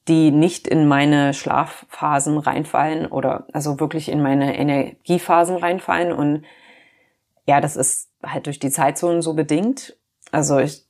die 0.08 0.32
nicht 0.32 0.66
in 0.66 0.88
meine 0.88 1.34
Schlafphasen 1.34 2.38
reinfallen 2.38 3.06
oder 3.06 3.46
also 3.52 3.78
wirklich 3.78 4.08
in 4.08 4.20
meine 4.20 4.58
Energiephasen 4.58 5.56
reinfallen. 5.56 6.12
Und 6.12 6.44
ja, 7.46 7.60
das 7.60 7.76
ist 7.76 8.10
halt 8.24 8.46
durch 8.46 8.58
die 8.58 8.70
Zeitzonen 8.70 9.22
so 9.22 9.34
bedingt. 9.34 9.96
Also 10.32 10.58
ich 10.58 10.84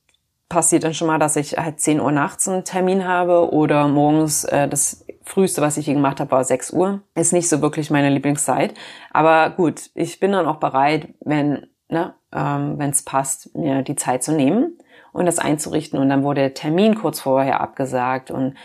passiert 0.51 0.83
dann 0.83 0.93
schon 0.93 1.07
mal, 1.07 1.17
dass 1.17 1.37
ich 1.37 1.57
halt 1.57 1.79
10 1.79 2.01
Uhr 2.01 2.11
nachts 2.11 2.47
einen 2.47 2.65
Termin 2.65 3.07
habe 3.07 3.51
oder 3.53 3.87
morgens 3.87 4.43
äh, 4.43 4.67
das 4.67 5.05
früheste, 5.23 5.61
was 5.61 5.77
ich 5.77 5.85
hier 5.85 5.93
gemacht 5.93 6.19
habe, 6.19 6.31
war 6.31 6.43
6 6.43 6.71
Uhr. 6.71 7.01
Ist 7.15 7.31
nicht 7.31 7.47
so 7.47 7.61
wirklich 7.61 7.89
meine 7.89 8.09
Lieblingszeit. 8.09 8.73
Aber 9.11 9.51
gut, 9.51 9.89
ich 9.95 10.19
bin 10.19 10.33
dann 10.33 10.45
auch 10.45 10.57
bereit, 10.57 11.07
wenn 11.21 11.67
ne, 11.87 12.13
ähm, 12.33 12.79
es 12.81 13.03
passt, 13.03 13.55
mir 13.55 13.81
die 13.81 13.95
Zeit 13.95 14.23
zu 14.23 14.33
nehmen 14.33 14.77
und 15.13 15.25
das 15.25 15.39
einzurichten. 15.39 15.97
Und 15.97 16.09
dann 16.09 16.23
wurde 16.23 16.41
der 16.41 16.53
Termin 16.53 16.95
kurz 16.95 17.21
vorher 17.21 17.61
abgesagt 17.61 18.29
und 18.29 18.55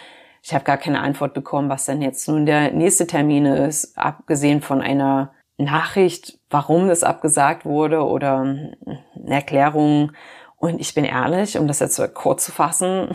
ich 0.42 0.54
habe 0.54 0.64
gar 0.64 0.78
keine 0.78 1.00
Antwort 1.00 1.34
bekommen, 1.34 1.68
was 1.68 1.86
denn 1.86 2.02
jetzt 2.02 2.28
nun 2.28 2.46
der 2.46 2.72
nächste 2.72 3.06
Termin 3.06 3.46
ist, 3.46 3.96
abgesehen 3.96 4.60
von 4.60 4.80
einer 4.80 5.32
Nachricht, 5.56 6.38
warum 6.50 6.88
das 6.88 7.04
abgesagt 7.04 7.64
wurde 7.64 8.04
oder 8.04 8.40
eine 8.40 9.00
Erklärung 9.28 10.12
und 10.66 10.80
ich 10.80 10.94
bin 10.94 11.04
ehrlich, 11.04 11.58
um 11.58 11.68
das 11.68 11.78
jetzt 11.78 12.00
kurz 12.14 12.44
zu 12.44 12.52
fassen, 12.52 13.08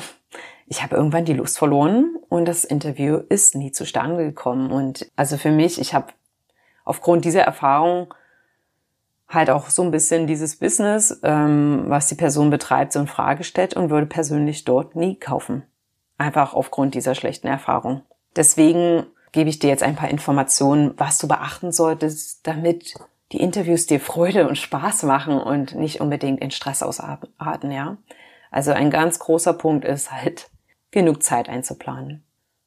ich 0.68 0.82
habe 0.82 0.96
irgendwann 0.96 1.26
die 1.26 1.34
Lust 1.34 1.58
verloren 1.58 2.16
und 2.30 2.46
das 2.46 2.64
Interview 2.64 3.18
ist 3.28 3.56
nie 3.56 3.74
zustande 3.74 4.24
gekommen. 4.24 4.72
Und 4.72 5.12
also 5.18 5.38
für 5.38 5.52
mich, 5.52 5.80
ich 5.82 5.94
habe 5.94 6.14
aufgrund 6.86 7.26
dieser 7.26 7.42
Erfahrung 7.42 8.14
halt 9.28 9.50
auch 9.50 9.70
so 9.70 9.82
ein 9.82 9.92
bisschen 9.92 10.28
dieses 10.28 10.56
Business, 10.56 11.20
ähm, 11.24 11.84
was 11.88 12.08
die 12.08 12.16
Person 12.16 12.50
betreibt, 12.50 12.94
so 12.94 13.02
in 13.02 13.08
Frage 13.08 13.44
stellt 13.44 13.74
und 13.74 13.90
würde 13.90 14.08
persönlich 14.08 14.64
dort 14.64 14.96
nie 14.96 15.16
kaufen. 15.16 15.64
Einfach 16.18 16.54
aufgrund 16.54 16.96
dieser 16.96 17.16
schlechten 17.16 17.48
Erfahrung. 17.48 18.04
Deswegen 18.38 19.06
gebe 19.34 19.50
ich 19.50 19.60
dir 19.60 19.70
jetzt 19.70 19.84
ein 19.84 19.96
paar 19.96 20.10
Informationen, 20.10 20.94
was 20.98 21.18
du 21.18 21.28
beachten 21.28 21.74
solltest, 21.74 22.48
damit 22.48 22.94
die 23.32 23.40
Interviews 23.40 23.86
dir 23.86 24.00
Freude 24.00 24.48
und 24.48 24.58
Spaß 24.58 25.04
machen 25.04 25.40
und 25.40 25.76
nicht 25.76 26.02
unbedingt 26.02 26.42
in 26.42 26.52
Stress 26.52 26.84
ausarten, 26.84 27.72
ja. 27.72 27.98
Also 28.52 28.72
ein 28.72 28.92
ganz 28.92 29.20
großer 29.20 29.54
Punkt 29.54 29.86
ist 29.86 30.12
halt, 30.12 30.50
genug 30.92 31.24
Zeit 31.24 31.50
einzuplanen. 31.50 32.24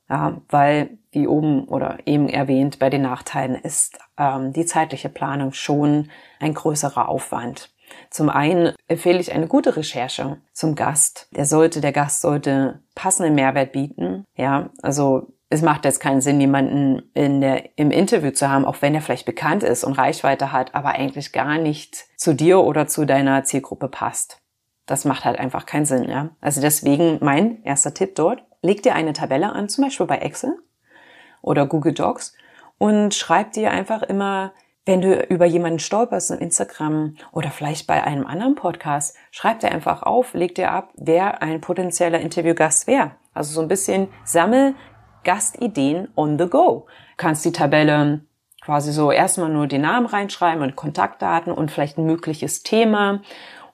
Ja, 0.09 0.41
weil, 0.49 0.99
wie 1.13 1.27
oben 1.27 1.67
oder 1.69 1.99
eben 2.07 2.29
erwähnt, 2.29 2.79
bei 2.79 2.91
den 2.91 3.03
Nachteilen 3.03 3.55
ist 3.55 3.99
ähm, 4.19 4.53
die 4.53 4.67
zeitliche 4.67 5.09
Planung 5.09 5.53
schon 5.53 6.11
ein 6.41 6.55
größerer 6.55 7.09
Aufwand. 7.09 7.71
Zum 8.11 8.29
einen 8.29 8.75
empfehle 8.89 9.19
ich 9.19 9.33
eine 9.33 9.47
gute 9.47 9.77
Recherche 9.77 10.39
zum 10.53 10.75
Gast. 10.75 11.29
Der 11.33 11.47
sollte, 11.47 11.81
der 11.81 11.93
Gast 11.93 12.21
sollte 12.21 12.83
passenden 12.95 13.35
Mehrwert 13.35 13.73
bieten. 13.73 14.25
Ja, 14.37 14.71
also 14.83 15.34
es 15.51 15.63
macht 15.63 15.85
jetzt 15.85 16.01
keinen 16.01 16.21
Sinn, 16.21 16.41
jemanden 16.41 17.03
in 17.15 17.41
der, 17.41 17.79
im 17.79 17.91
Interview 17.91 18.31
zu 18.31 18.49
haben, 18.49 18.65
auch 18.65 18.81
wenn 18.81 18.95
er 18.95 19.01
vielleicht 19.01 19.27
bekannt 19.27 19.63
ist 19.63 19.85
und 19.85 19.93
Reichweite 19.93 20.53
hat, 20.53 20.75
aber 20.75 20.91
eigentlich 20.91 21.33
gar 21.33 21.59
nicht 21.59 22.07
zu 22.17 22.35
dir 22.35 22.61
oder 22.61 22.87
zu 22.87 23.05
deiner 23.05 23.45
Zielgruppe 23.45 23.89
passt. 23.89 24.41
Das 24.87 25.05
macht 25.05 25.25
halt 25.25 25.39
einfach 25.39 25.67
keinen 25.67 25.87
Sinn, 25.87 26.09
ja. 26.09 26.31
Also 26.41 26.61
deswegen 26.61 27.19
mein 27.21 27.63
erster 27.63 27.95
Tipp 27.95 28.15
dort, 28.17 28.43
leg 28.63 28.83
dir 28.83 28.95
eine 28.95 29.13
Tabelle 29.13 29.53
an, 29.53 29.69
zum 29.69 29.85
Beispiel 29.85 30.07
bei 30.07 30.19
Excel 30.19 30.59
oder 31.41 31.67
Google 31.67 31.95
Docs 31.95 32.35
und 32.79 33.15
schreib 33.15 33.53
dir 33.53 33.71
einfach 33.71 34.03
immer, 34.03 34.53
wenn 34.87 35.01
du 35.01 35.23
über 35.27 35.47
jemanden 35.47 35.79
stolperst 35.79 36.31
in 36.33 36.39
Instagram 36.39 37.17
oder 37.33 37.51
vielleicht 37.51 37.87
bei 37.87 38.03
einem 38.03 38.27
anderen 38.27 38.55
Podcast, 38.55 39.17
schreib 39.31 39.61
dir 39.61 39.73
einfach 39.73 40.03
auf, 40.03 40.35
leg 40.35 40.55
dir 40.55 40.73
ab, 40.73 40.93
wer 40.97 41.43
ein 41.43 41.61
potenzieller 41.61 42.21
Interviewgast 42.21 42.87
wäre. 42.87 43.13
Also 43.33 43.55
so 43.55 43.63
ein 43.63 43.69
bisschen 43.69 44.09
sammel 44.25 44.75
Gastideen 45.25 46.09
on 46.17 46.39
the 46.39 46.47
go. 46.47 46.87
Du 46.87 47.17
kannst 47.17 47.45
die 47.45 47.53
Tabelle 47.53 48.21
quasi 48.63 48.93
so 48.93 49.11
erstmal 49.11 49.51
nur 49.51 49.67
den 49.67 49.83
Namen 49.83 50.07
reinschreiben 50.07 50.63
und 50.63 50.77
Kontaktdaten 50.77 51.53
und 51.53 51.71
vielleicht 51.71 51.99
ein 51.99 52.07
mögliches 52.07 52.63
Thema 52.63 53.21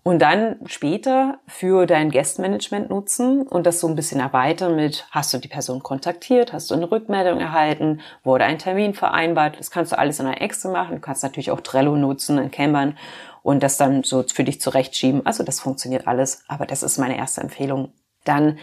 und 0.02 0.21
dann 0.21 0.57
später 0.66 1.38
für 1.47 1.87
dein 1.87 2.11
Guestmanagement 2.11 2.88
nutzen 2.88 3.42
und 3.42 3.66
das 3.66 3.80
so 3.80 3.87
ein 3.87 3.95
bisschen 3.95 4.21
erweitern 4.21 4.75
mit, 4.75 5.07
hast 5.11 5.35
du 5.35 5.38
die 5.38 5.49
Person 5.49 5.83
kontaktiert, 5.83 6.52
hast 6.52 6.71
du 6.71 6.75
eine 6.75 6.90
Rückmeldung 6.90 7.38
erhalten, 7.38 8.00
wurde 8.25 8.45
ein 8.45 8.59
Termin 8.59 8.95
vereinbart, 8.95 9.59
das 9.59 9.71
kannst 9.71 9.92
du 9.92 9.99
alles 9.99 10.19
in 10.19 10.26
einer 10.26 10.40
Excel 10.40 10.73
machen, 10.73 10.97
du 10.97 11.00
kannst 11.00 11.23
natürlich 11.23 11.50
auch 11.50 11.61
Trello 11.61 11.97
nutzen, 11.97 12.38
in 12.38 12.50
Kanban 12.50 12.97
und 13.42 13.62
das 13.62 13.76
dann 13.76 14.02
so 14.02 14.23
für 14.23 14.45
dich 14.45 14.61
zurechtschieben. 14.61 15.26
Also 15.26 15.45
das 15.45 15.61
funktioniert 15.61 16.07
alles, 16.07 16.45
aber 16.49 16.66
das 16.66 16.83
ist 16.83 16.99
meine 16.99 17.19
erste 17.19 17.42
Empfehlung. 17.42 17.92
Dann 18.25 18.59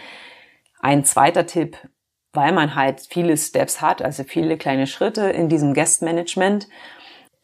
ein 0.80 1.04
zweiter 1.04 1.46
Tipp, 1.46 1.76
weil 2.32 2.52
man 2.52 2.74
halt 2.74 3.00
viele 3.08 3.36
Steps 3.36 3.80
hat, 3.80 4.02
also 4.02 4.24
viele 4.24 4.56
kleine 4.56 4.86
Schritte 4.86 5.30
in 5.30 5.48
diesem 5.48 5.74
Guest-Management, 5.74 6.68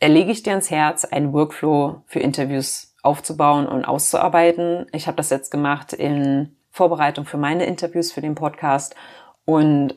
erlege 0.00 0.30
ich 0.30 0.42
dir 0.42 0.50
ans 0.50 0.70
Herz, 0.70 1.04
einen 1.04 1.32
Workflow 1.32 2.02
für 2.06 2.20
Interviews 2.20 2.94
aufzubauen 3.02 3.66
und 3.66 3.84
auszuarbeiten. 3.84 4.86
Ich 4.92 5.06
habe 5.06 5.16
das 5.16 5.30
jetzt 5.30 5.50
gemacht 5.50 5.92
in 5.92 6.56
Vorbereitung 6.70 7.24
für 7.24 7.36
meine 7.36 7.66
Interviews 7.66 8.12
für 8.12 8.20
den 8.20 8.34
Podcast 8.34 8.94
und 9.44 9.94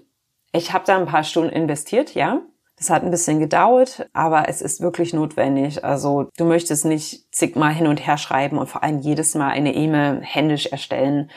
ich 0.54 0.74
habe 0.74 0.86
da 0.86 0.98
ein 0.98 1.06
paar 1.06 1.24
Stunden 1.24 1.52
investiert, 1.52 2.14
ja. 2.14 2.42
Das 2.78 2.92
hat 2.92 3.04
ein 3.04 3.10
bisschen 3.10 3.40
gedauert, 3.40 4.08
aber 4.14 4.50
es 4.50 4.62
ist 4.62 4.82
wirklich 4.82 5.12
notwendig. 5.12 5.84
Also 5.84 6.30
du 6.38 6.46
möchtest 6.46 6.86
nicht 6.86 7.34
zigmal 7.34 7.74
hin 7.74 7.88
und 7.88 8.06
her 8.06 8.18
schreiben 8.18 8.60
und 8.60 8.68
vor 8.68 8.84
allem 8.84 9.00
jedes 9.00 9.34
Mal 9.34 9.50
eine 9.50 9.74
E-Mail 9.74 10.22
händisch 10.22 10.68
erstellen. 10.68 11.32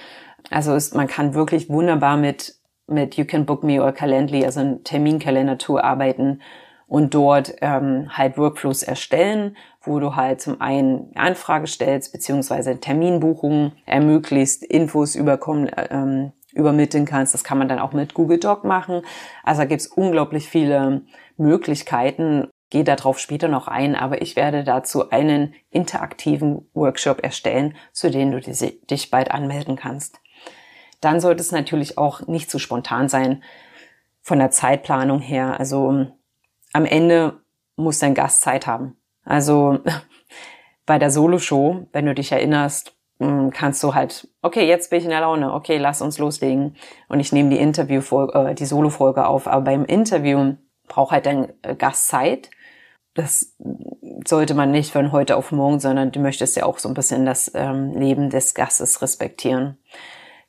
Also 0.51 0.75
ist, 0.75 0.95
man 0.95 1.07
kann 1.07 1.33
wirklich 1.33 1.71
wunderbar 1.71 2.19
mit 2.19 2.60
mit 2.91 3.17
You 3.17 3.25
Can 3.25 3.47
Book 3.47 3.63
Me 3.63 3.81
oder 3.81 3.93
Calendly, 3.93 4.45
also 4.45 4.61
ein 4.61 4.85
Terminkalender-Tool 4.85 5.81
arbeiten 5.81 6.41
und 6.91 7.15
dort 7.15 7.55
ähm, 7.61 8.09
halt 8.11 8.37
Workflows 8.37 8.83
erstellen, 8.83 9.57
wo 9.81 10.01
du 10.01 10.17
halt 10.17 10.41
zum 10.41 10.61
einen 10.61 11.13
eine 11.15 11.29
Anfrage 11.29 11.69
stellst, 11.69 12.13
beziehungsweise 12.13 12.81
Terminbuchungen 12.81 13.73
ermöglicht, 13.87 14.65
Infos 14.65 15.15
überkommen, 15.15 15.71
ähm, 15.89 16.33
übermitteln 16.53 17.05
kannst. 17.05 17.33
Das 17.33 17.45
kann 17.45 17.59
man 17.59 17.69
dann 17.69 17.79
auch 17.79 17.93
mit 17.93 18.15
Google 18.15 18.41
Doc 18.41 18.65
machen. 18.65 19.03
Also 19.45 19.63
da 19.63 19.67
gibt's 19.67 19.87
unglaublich 19.87 20.49
viele 20.49 21.03
Möglichkeiten. 21.37 22.49
Gehe 22.71 22.83
darauf 22.83 23.21
später 23.21 23.47
noch 23.47 23.69
ein, 23.69 23.95
aber 23.95 24.21
ich 24.21 24.35
werde 24.35 24.65
dazu 24.65 25.11
einen 25.11 25.55
interaktiven 25.71 26.69
Workshop 26.75 27.23
erstellen, 27.23 27.77
zu 27.93 28.11
dem 28.11 28.33
du 28.33 28.41
dich 28.41 29.11
bald 29.13 29.31
anmelden 29.31 29.77
kannst 29.77 30.21
dann 31.01 31.21
sollte 31.21 31.41
es 31.41 31.53
natürlich 31.53 31.99
auch 31.99 32.27
nicht 32.27 32.51
zu 32.51 32.59
spontan 32.59 33.09
sein 33.09 33.43
von 34.23 34.39
der 34.39 34.51
Zeitplanung 34.51 35.21
her. 35.21 35.59
Also 35.59 36.07
am 36.73 36.85
Ende 36.85 37.41
muss 37.77 37.99
dein 37.99 38.15
Gast 38.15 38.43
Zeit 38.43 38.67
haben. 38.67 38.97
Also 39.25 39.79
bei 40.87 40.99
der 40.99 41.11
Solo-Show, 41.11 41.89
wenn 41.93 42.07
du 42.07 42.15
dich 42.15 42.33
erinnerst, 42.33 42.95
hm, 43.19 43.51
kannst 43.51 43.83
du 43.83 43.95
halt, 43.95 44.29
okay, 44.43 44.67
jetzt 44.67 44.91
bin 44.91 44.99
ich 44.99 45.05
in 45.05 45.11
der 45.11 45.21
Laune, 45.21 45.53
okay, 45.53 45.79
lass 45.79 46.03
uns 46.03 46.19
loslegen. 46.19 46.77
Und 47.09 47.21
ich 47.21 47.33
nehme 47.33 47.51
die 47.51 47.59
Interview 47.59 48.01
äh, 48.33 48.55
die 48.55 48.67
Solo-Folge 48.67 49.27
auf. 49.27 49.47
Aber 49.47 49.63
beim 49.63 49.85
Interview 49.85 50.55
braucht 50.89 51.13
halt 51.13 51.27
dein 51.27 51.53
äh, 51.63 51.75
Gast 51.75 52.09
Zeit. 52.09 52.51
Das 53.15 53.57
sollte 54.27 54.55
man 54.55 54.71
nicht 54.71 54.93
von 54.93 55.13
heute 55.13 55.37
auf 55.37 55.53
morgen, 55.53 55.81
sondern 55.81 56.13
du 56.13 56.21
möchtest 56.21 56.57
ja 56.57 56.65
auch 56.65 56.79
so 56.79 56.89
ein 56.89 56.95
bisschen 56.95 57.27
das 57.27 57.51
ähm, 57.55 57.93
Leben 57.95 58.31
des 58.31 58.55
Gastes 58.55 59.03
respektieren. 59.03 59.79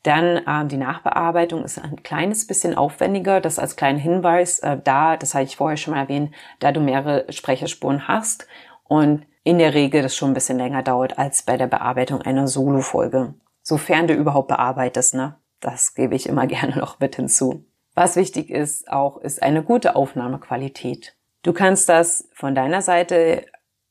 Dann 0.03 0.41
ähm, 0.47 0.67
die 0.67 0.77
Nachbearbeitung 0.77 1.63
ist 1.63 1.77
ein 1.77 2.01
kleines 2.03 2.47
bisschen 2.47 2.75
aufwendiger. 2.75 3.39
Das 3.39 3.59
als 3.59 3.75
kleiner 3.75 3.99
Hinweis, 3.99 4.59
äh, 4.59 4.77
da, 4.83 5.17
das 5.17 5.33
habe 5.33 5.43
ich 5.43 5.57
vorher 5.57 5.77
schon 5.77 5.93
mal 5.93 6.01
erwähnt, 6.01 6.33
da 6.59 6.71
du 6.71 6.79
mehrere 6.79 7.31
Sprecherspuren 7.31 8.07
hast 8.07 8.47
und 8.83 9.25
in 9.43 9.57
der 9.57 9.73
Regel 9.73 10.01
das 10.01 10.15
schon 10.15 10.31
ein 10.31 10.35
bisschen 10.35 10.57
länger 10.57 10.83
dauert 10.83 11.17
als 11.17 11.43
bei 11.43 11.57
der 11.57 11.67
Bearbeitung 11.67 12.21
einer 12.21 12.47
Solo-Folge. 12.47 13.35
Sofern 13.63 14.07
du 14.07 14.13
überhaupt 14.13 14.47
bearbeitest, 14.47 15.13
ne? 15.13 15.35
Das 15.59 15.93
gebe 15.93 16.15
ich 16.15 16.27
immer 16.27 16.47
gerne 16.47 16.77
noch 16.77 16.99
mit 16.99 17.15
hinzu. 17.15 17.65
Was 17.93 18.15
wichtig 18.15 18.49
ist 18.49 18.89
auch, 18.89 19.17
ist 19.17 19.43
eine 19.43 19.63
gute 19.63 19.95
Aufnahmequalität. 19.95 21.15
Du 21.43 21.53
kannst 21.53 21.89
das 21.89 22.29
von 22.33 22.55
deiner 22.55 22.81
Seite 22.81 23.45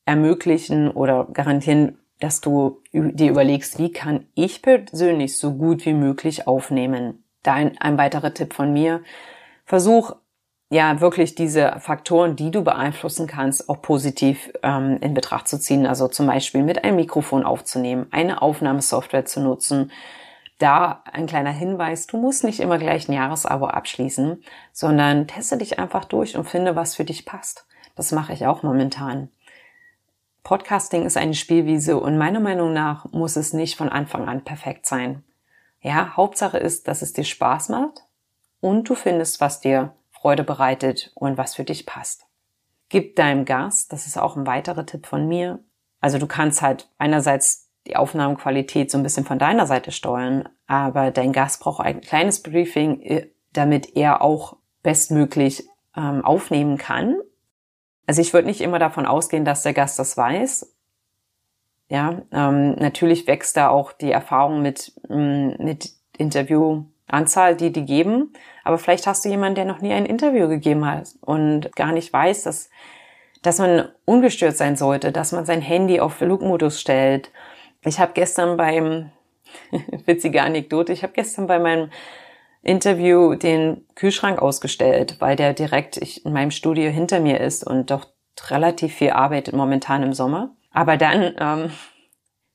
ermöglichen 0.05 0.89
oder 0.89 1.27
garantieren, 1.31 1.99
dass 2.21 2.39
du 2.39 2.81
dir 2.93 3.29
überlegst, 3.29 3.79
wie 3.79 3.91
kann 3.91 4.27
ich 4.35 4.61
persönlich 4.61 5.37
so 5.37 5.53
gut 5.55 5.85
wie 5.85 5.93
möglich 5.93 6.47
aufnehmen. 6.47 7.23
Da 7.43 7.53
ein, 7.53 7.77
ein 7.79 7.97
weiterer 7.97 8.33
Tipp 8.33 8.53
von 8.53 8.71
mir. 8.71 9.01
Versuch 9.65 10.15
ja 10.69 11.01
wirklich 11.01 11.35
diese 11.35 11.75
Faktoren, 11.79 12.35
die 12.35 12.51
du 12.51 12.63
beeinflussen 12.63 13.27
kannst, 13.27 13.67
auch 13.69 13.81
positiv 13.81 14.51
ähm, 14.63 14.99
in 15.01 15.13
Betracht 15.13 15.47
zu 15.47 15.59
ziehen. 15.59 15.85
Also 15.85 16.07
zum 16.07 16.27
Beispiel 16.27 16.63
mit 16.63 16.83
einem 16.83 16.95
Mikrofon 16.95 17.43
aufzunehmen, 17.43 18.07
eine 18.11 18.41
Aufnahmesoftware 18.41 19.25
zu 19.25 19.41
nutzen. 19.41 19.91
Da 20.59 21.03
ein 21.11 21.25
kleiner 21.25 21.51
Hinweis, 21.51 22.05
du 22.05 22.17
musst 22.17 22.43
nicht 22.43 22.59
immer 22.59 22.77
gleich 22.77 23.09
ein 23.09 23.13
Jahresabo 23.13 23.65
abschließen, 23.65 24.43
sondern 24.71 25.27
teste 25.27 25.57
dich 25.57 25.79
einfach 25.79 26.05
durch 26.05 26.37
und 26.37 26.45
finde, 26.45 26.75
was 26.75 26.95
für 26.95 27.03
dich 27.03 27.25
passt. 27.25 27.65
Das 27.95 28.11
mache 28.11 28.33
ich 28.33 28.45
auch 28.45 28.61
momentan. 28.61 29.29
Podcasting 30.43 31.05
ist 31.05 31.17
eine 31.17 31.35
Spielwiese 31.35 31.99
und 31.99 32.17
meiner 32.17 32.39
Meinung 32.39 32.73
nach 32.73 33.05
muss 33.11 33.35
es 33.35 33.53
nicht 33.53 33.77
von 33.77 33.89
Anfang 33.89 34.27
an 34.27 34.43
perfekt 34.43 34.85
sein. 34.85 35.23
Ja, 35.81 36.15
Hauptsache 36.15 36.57
ist, 36.57 36.87
dass 36.87 37.01
es 37.01 37.13
dir 37.13 37.23
Spaß 37.23 37.69
macht 37.69 38.01
und 38.59 38.89
du 38.89 38.95
findest, 38.95 39.39
was 39.39 39.59
dir 39.59 39.93
Freude 40.09 40.43
bereitet 40.43 41.11
und 41.15 41.37
was 41.37 41.55
für 41.55 41.63
dich 41.63 41.85
passt. 41.85 42.25
Gib 42.89 43.15
deinem 43.15 43.45
Gast, 43.45 43.93
das 43.93 44.07
ist 44.07 44.17
auch 44.17 44.35
ein 44.35 44.47
weiterer 44.47 44.85
Tipp 44.85 45.05
von 45.05 45.27
mir. 45.27 45.59
Also 46.01 46.17
du 46.17 46.27
kannst 46.27 46.61
halt 46.61 46.89
einerseits 46.97 47.69
die 47.87 47.95
Aufnahmequalität 47.95 48.91
so 48.91 48.97
ein 48.97 49.03
bisschen 49.03 49.25
von 49.25 49.39
deiner 49.39 49.65
Seite 49.65 49.91
steuern, 49.91 50.49
aber 50.67 51.11
dein 51.11 51.33
Gast 51.33 51.61
braucht 51.61 51.83
ein 51.83 52.01
kleines 52.01 52.43
Briefing, 52.43 53.01
äh, 53.01 53.29
damit 53.53 53.95
er 53.95 54.21
auch 54.21 54.57
bestmöglich 54.83 55.67
ähm, 55.95 56.25
aufnehmen 56.25 56.77
kann 56.77 57.15
also 58.07 58.21
ich 58.21 58.33
würde 58.33 58.47
nicht 58.47 58.61
immer 58.61 58.79
davon 58.79 59.05
ausgehen, 59.05 59.45
dass 59.45 59.63
der 59.63 59.73
Gast 59.73 59.99
das 59.99 60.17
weiß. 60.17 60.73
Ja, 61.89 62.21
ähm, 62.31 62.75
natürlich 62.75 63.27
wächst 63.27 63.57
da 63.57 63.69
auch 63.69 63.91
die 63.91 64.11
Erfahrung 64.11 64.61
mit, 64.61 64.93
mm, 65.09 65.63
mit 65.63 65.91
Interviewanzahl, 66.17 67.55
die 67.55 67.71
die 67.71 67.85
geben. 67.85 68.31
Aber 68.63 68.77
vielleicht 68.77 69.07
hast 69.07 69.25
du 69.25 69.29
jemanden, 69.29 69.55
der 69.55 69.65
noch 69.65 69.81
nie 69.81 69.91
ein 69.91 70.05
Interview 70.05 70.47
gegeben 70.47 70.85
hat 70.85 71.09
und 71.19 71.75
gar 71.75 71.91
nicht 71.91 72.13
weiß, 72.13 72.43
dass, 72.43 72.69
dass 73.41 73.59
man 73.59 73.89
ungestört 74.05 74.55
sein 74.55 74.77
sollte, 74.77 75.11
dass 75.11 75.33
man 75.33 75.45
sein 75.45 75.61
Handy 75.61 75.99
auf 75.99 76.13
Flugmodus 76.13 76.79
stellt. 76.79 77.31
Ich 77.83 77.99
habe 77.99 78.13
gestern 78.13 78.55
beim, 78.55 79.11
witzige 80.05 80.43
Anekdote, 80.43 80.93
ich 80.93 81.03
habe 81.03 81.13
gestern 81.13 81.47
bei 81.47 81.59
meinem 81.59 81.89
Interview 82.63 83.35
den 83.35 83.87
Kühlschrank 83.95 84.39
ausgestellt, 84.39 85.17
weil 85.19 85.35
der 85.35 85.53
direkt 85.53 85.97
in 85.97 86.33
meinem 86.33 86.51
Studio 86.51 86.89
hinter 86.91 87.19
mir 87.19 87.39
ist 87.39 87.65
und 87.65 87.89
doch 87.89 88.07
relativ 88.49 88.93
viel 88.93 89.11
arbeitet 89.11 89.55
momentan 89.55 90.03
im 90.03 90.13
Sommer. 90.13 90.55
Aber 90.71 90.97
dann 90.97 91.35
ähm, 91.39 91.71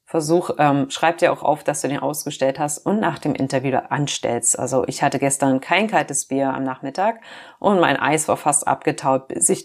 versuch, 0.05 0.51
ähm, 0.59 0.89
schreib 0.91 1.19
dir 1.19 1.33
auch 1.33 1.43
auf, 1.43 1.65
dass 1.65 1.83
du 1.83 1.89
den 1.89 1.99
ausgestellt 1.99 2.59
hast 2.59 2.79
und 2.79 3.01
nach 3.01 3.19
dem 3.19 3.35
Interview 3.35 3.77
anstellst. 3.77 4.59
Also 4.59 4.85
ich 4.87 5.03
hatte 5.03 5.19
gestern 5.19 5.61
kein 5.61 5.89
kaltes 5.89 6.27
Bier 6.27 6.55
am 6.55 6.63
Nachmittag 6.63 7.21
und 7.59 7.81
mein 7.81 7.97
Eis 7.97 8.29
war 8.29 8.37
fast 8.37 8.67
abgetaut, 8.67 9.29
bis 9.29 9.49
ich 9.49 9.65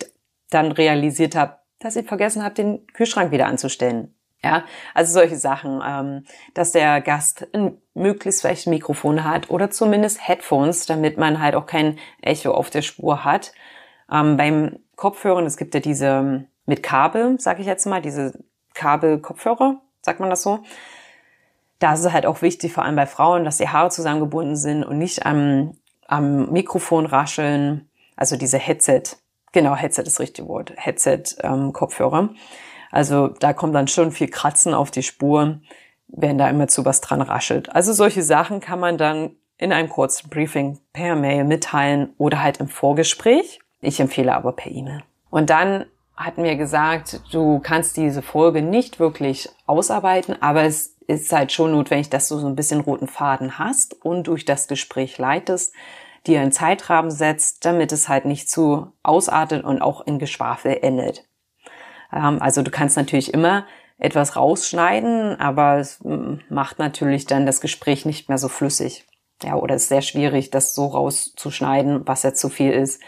dann 0.49 0.71
realisiert 0.71 1.35
habe, 1.35 1.59
dass 1.79 1.95
ich 1.95 2.07
vergessen 2.07 2.43
habe, 2.43 2.55
den 2.55 2.85
Kühlschrank 2.87 3.31
wieder 3.31 3.47
anzustellen. 3.47 4.15
Ja, 4.43 4.63
also 4.95 5.13
solche 5.13 5.37
Sachen, 5.37 5.81
ähm, 5.85 6.25
dass 6.55 6.71
der 6.71 6.99
Gast 7.01 7.47
ein, 7.53 7.77
möglichst 7.93 8.41
vielleicht 8.41 8.65
ein 8.65 8.71
Mikrofon 8.71 9.23
hat 9.23 9.51
oder 9.51 9.69
zumindest 9.69 10.27
Headphones, 10.27 10.87
damit 10.87 11.17
man 11.19 11.39
halt 11.39 11.53
auch 11.53 11.67
kein 11.67 11.99
Echo 12.21 12.51
auf 12.51 12.71
der 12.71 12.81
Spur 12.81 13.23
hat. 13.23 13.51
Ähm, 14.11 14.37
beim 14.37 14.79
Kopfhörern, 14.95 15.45
es 15.45 15.57
gibt 15.57 15.75
ja 15.75 15.79
diese 15.79 16.07
ähm, 16.07 16.47
mit 16.65 16.81
Kabel, 16.81 17.39
sag 17.39 17.59
ich 17.59 17.67
jetzt 17.67 17.85
mal, 17.85 18.01
diese 18.01 18.33
Kabel-Kopfhörer, 18.73 19.81
sagt 20.01 20.19
man 20.19 20.29
das 20.29 20.41
so. 20.41 20.59
Da 21.79 21.93
ist 21.93 22.05
es 22.05 22.11
halt 22.11 22.25
auch 22.25 22.41
wichtig, 22.41 22.73
vor 22.73 22.85
allem 22.85 22.95
bei 22.95 23.07
Frauen, 23.07 23.43
dass 23.43 23.57
die 23.57 23.69
Haare 23.69 23.89
zusammengebunden 23.89 24.55
sind 24.55 24.83
und 24.83 24.97
nicht 24.97 25.25
am, 25.25 25.77
am 26.07 26.51
Mikrofon 26.51 27.05
rascheln. 27.05 27.89
Also 28.15 28.37
diese 28.37 28.57
Headset, 28.57 29.03
genau, 29.51 29.75
Headset 29.75 30.03
ist 30.03 30.13
das 30.13 30.19
richtige 30.19 30.47
Wort, 30.47 30.73
Headset-Kopfhörer. 30.75 32.19
Ähm, 32.19 32.35
also 32.91 33.29
da 33.29 33.53
kommt 33.53 33.73
dann 33.75 33.87
schon 33.87 34.11
viel 34.11 34.27
Kratzen 34.27 34.73
auf 34.73 34.91
die 34.91 35.03
Spur, 35.03 35.59
wenn 36.07 36.37
da 36.37 36.49
immer 36.49 36.67
zu 36.67 36.85
was 36.85 37.01
dran 37.01 37.21
raschelt. 37.21 37.73
Also 37.73 37.93
solche 37.93 38.23
Sachen 38.23 38.59
kann 38.59 38.79
man 38.79 38.97
dann 38.97 39.31
in 39.57 39.71
einem 39.71 39.89
kurzen 39.89 40.29
Briefing 40.29 40.79
per 40.91 41.15
Mail 41.15 41.43
mitteilen 41.43 42.13
oder 42.17 42.41
halt 42.41 42.57
im 42.57 42.67
Vorgespräch. 42.67 43.59
Ich 43.79 43.99
empfehle 43.99 44.33
aber 44.35 44.51
per 44.53 44.71
E-Mail. 44.71 45.03
Und 45.29 45.49
dann 45.49 45.85
hat 46.15 46.37
mir 46.37 46.55
gesagt, 46.55 47.21
du 47.31 47.59
kannst 47.59 47.97
diese 47.97 48.21
Folge 48.21 48.61
nicht 48.61 48.99
wirklich 48.99 49.49
ausarbeiten, 49.65 50.39
aber 50.41 50.63
es 50.63 50.97
ist 51.07 51.31
halt 51.31 51.51
schon 51.51 51.71
notwendig, 51.71 52.09
dass 52.09 52.27
du 52.27 52.37
so 52.37 52.47
ein 52.47 52.55
bisschen 52.55 52.81
roten 52.81 53.07
Faden 53.07 53.57
hast 53.57 54.05
und 54.05 54.27
durch 54.27 54.45
das 54.45 54.67
Gespräch 54.67 55.17
leitest, 55.17 55.73
dir 56.27 56.41
einen 56.41 56.51
Zeitrahmen 56.51 57.11
setzt, 57.11 57.65
damit 57.65 57.91
es 57.91 58.07
halt 58.07 58.25
nicht 58.25 58.49
zu 58.49 58.91
ausartet 59.03 59.63
und 59.63 59.81
auch 59.81 60.05
in 60.05 60.19
Geschwafel 60.19 60.77
endet. 60.81 61.25
Ähm, 62.11 62.41
also 62.41 62.61
du 62.61 62.71
kannst 62.71 62.97
natürlich 62.97 63.33
immer 63.33 63.65
etwas 63.97 64.35
rausschneiden, 64.35 65.39
aber 65.39 65.77
es 65.77 65.99
macht 66.49 66.79
natürlich 66.79 67.27
dann 67.27 67.45
das 67.45 67.61
Gespräch 67.61 68.05
nicht 68.05 68.29
mehr 68.29 68.39
so 68.39 68.47
flüssig. 68.47 69.05
Ja, 69.43 69.55
oder 69.55 69.75
es 69.75 69.83
ist 69.83 69.89
sehr 69.89 70.01
schwierig, 70.01 70.49
das 70.49 70.75
so 70.75 70.87
rauszuschneiden, 70.87 72.07
was 72.07 72.23
jetzt 72.23 72.39
zu 72.39 72.49
viel 72.49 72.71
ist, 72.71 73.01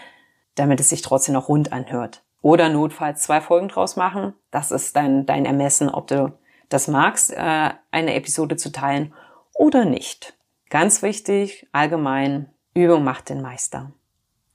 damit 0.56 0.80
es 0.80 0.90
sich 0.90 1.02
trotzdem 1.02 1.34
noch 1.34 1.50
rund 1.50 1.74
anhört. 1.74 2.24
Oder 2.42 2.70
notfalls 2.70 3.22
zwei 3.22 3.42
Folgen 3.42 3.70
draus 3.70 3.96
machen. 3.96 4.34
Das 4.52 4.72
ist 4.72 4.96
dein, 4.96 5.26
dein 5.26 5.46
Ermessen, 5.46 5.90
ob 5.90 6.08
du 6.08 6.34
das 6.70 6.88
magst, 6.88 7.32
äh, 7.34 7.70
eine 7.92 8.14
Episode 8.14 8.56
zu 8.56 8.72
teilen 8.72 9.14
oder 9.54 9.86
nicht. 9.86 10.38
Ganz 10.70 11.02
wichtig, 11.02 11.68
allgemein, 11.72 12.50
Übung 12.74 13.04
macht 13.04 13.30
den 13.30 13.42
Meister. 13.42 13.92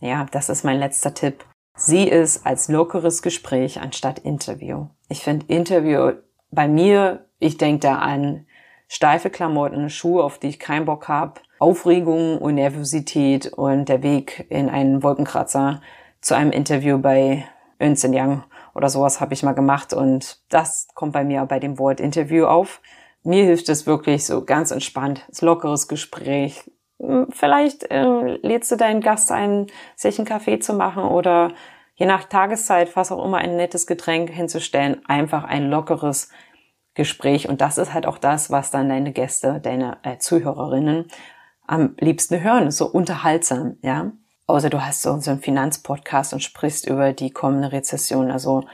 Ja, 0.00 0.26
das 0.30 0.48
ist 0.48 0.64
mein 0.64 0.78
letzter 0.78 1.14
Tipp. 1.14 1.44
Sieh 1.80 2.10
es 2.10 2.44
als 2.44 2.66
lockeres 2.66 3.22
Gespräch 3.22 3.80
anstatt 3.80 4.18
Interview. 4.18 4.88
Ich 5.08 5.22
finde 5.22 5.46
Interview 5.46 6.10
bei 6.50 6.66
mir, 6.66 7.26
ich 7.38 7.56
denke 7.56 7.86
da 7.86 7.98
an 7.98 8.46
steife 8.88 9.30
Klamotten, 9.30 9.88
Schuhe, 9.88 10.24
auf 10.24 10.38
die 10.38 10.48
ich 10.48 10.58
keinen 10.58 10.86
Bock 10.86 11.06
habe, 11.06 11.40
Aufregung 11.60 12.38
und 12.38 12.56
Nervosität 12.56 13.52
und 13.52 13.88
der 13.88 14.02
Weg 14.02 14.46
in 14.50 14.68
einen 14.68 15.04
Wolkenkratzer 15.04 15.80
zu 16.20 16.34
einem 16.34 16.50
Interview 16.50 16.98
bei 16.98 17.44
Ernst 17.78 18.04
Young 18.08 18.42
oder 18.74 18.88
sowas 18.88 19.20
habe 19.20 19.34
ich 19.34 19.44
mal 19.44 19.52
gemacht 19.52 19.92
und 19.92 20.40
das 20.48 20.88
kommt 20.94 21.12
bei 21.12 21.22
mir 21.22 21.46
bei 21.46 21.60
dem 21.60 21.78
Wort 21.78 22.00
Interview 22.00 22.46
auf. 22.46 22.80
Mir 23.22 23.44
hilft 23.44 23.68
es 23.68 23.86
wirklich 23.86 24.26
so 24.26 24.44
ganz 24.44 24.72
entspannt, 24.72 25.28
lockeres 25.40 25.86
Gespräch, 25.86 26.68
vielleicht 27.30 27.90
äh, 27.90 28.36
lädst 28.42 28.70
du 28.70 28.76
deinen 28.76 29.00
Gast 29.00 29.30
ein, 29.30 29.66
sich 29.96 30.18
einen 30.18 30.26
Kaffee 30.26 30.58
zu 30.58 30.74
machen 30.74 31.04
oder 31.04 31.52
je 31.94 32.06
nach 32.06 32.24
Tageszeit, 32.24 32.96
was 32.96 33.12
auch 33.12 33.24
immer, 33.24 33.38
ein 33.38 33.56
nettes 33.56 33.86
Getränk 33.86 34.30
hinzustellen. 34.30 35.04
Einfach 35.06 35.44
ein 35.44 35.68
lockeres 35.68 36.30
Gespräch. 36.94 37.48
Und 37.48 37.60
das 37.60 37.78
ist 37.78 37.92
halt 37.92 38.06
auch 38.06 38.18
das, 38.18 38.50
was 38.50 38.70
dann 38.70 38.88
deine 38.88 39.12
Gäste, 39.12 39.60
deine 39.60 39.98
äh, 40.02 40.18
Zuhörerinnen 40.18 41.06
am 41.66 41.94
liebsten 42.00 42.42
hören. 42.42 42.70
So 42.70 42.86
unterhaltsam, 42.86 43.76
ja. 43.82 44.12
Außer 44.46 44.70
du 44.70 44.82
hast 44.82 45.02
so, 45.02 45.18
so 45.20 45.30
einen 45.30 45.40
Finanzpodcast 45.40 46.32
und 46.32 46.42
sprichst 46.42 46.88
über 46.88 47.12
die 47.12 47.30
kommende 47.30 47.70
Rezession. 47.70 48.30
Also 48.30 48.64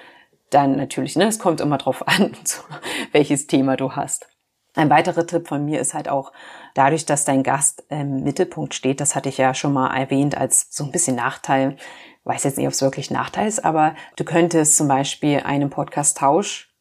dann 0.51 0.77
natürlich, 0.77 1.17
ne, 1.17 1.25
es 1.27 1.39
kommt 1.39 1.61
immer 1.61 1.79
drauf 1.79 2.07
an, 2.07 2.33
welches 3.13 3.47
Thema 3.47 3.77
du 3.77 3.93
hast. 3.93 4.29
Ein 4.75 4.91
weiterer 4.91 5.27
Tipp 5.27 5.49
von 5.49 5.65
mir 5.65 5.81
ist 5.81 5.95
halt 5.95 6.09
auch, 6.09 6.33
dadurch, 6.75 7.07
dass 7.07 7.25
dein 7.25 7.43
Gast 7.43 7.85
im 7.89 8.25
Mittelpunkt 8.25 8.75
steht, 8.75 9.01
das 9.01 9.15
hatte 9.15 9.29
ich 9.29 9.39
ja 9.39 9.55
schon 9.55 9.73
mal 9.73 9.97
erwähnt 9.97 10.37
als 10.37 10.67
so 10.71 10.85
ein 10.85 10.91
bisschen 10.91 11.17
Nachteil, 11.17 11.77
weiß 12.25 12.43
jetzt 12.45 12.59
nicht, 12.59 12.67
ob 12.67 12.73
es 12.73 12.83
wirklich 12.83 13.11
Nachteil 13.11 13.47
ist, 13.47 13.65
aber 13.65 13.95
du 14.17 14.25
könntest 14.25 14.77
zum 14.77 14.89
Beispiel 14.89 15.41
einen 15.41 15.71
Podcast-Tausch 15.71 16.75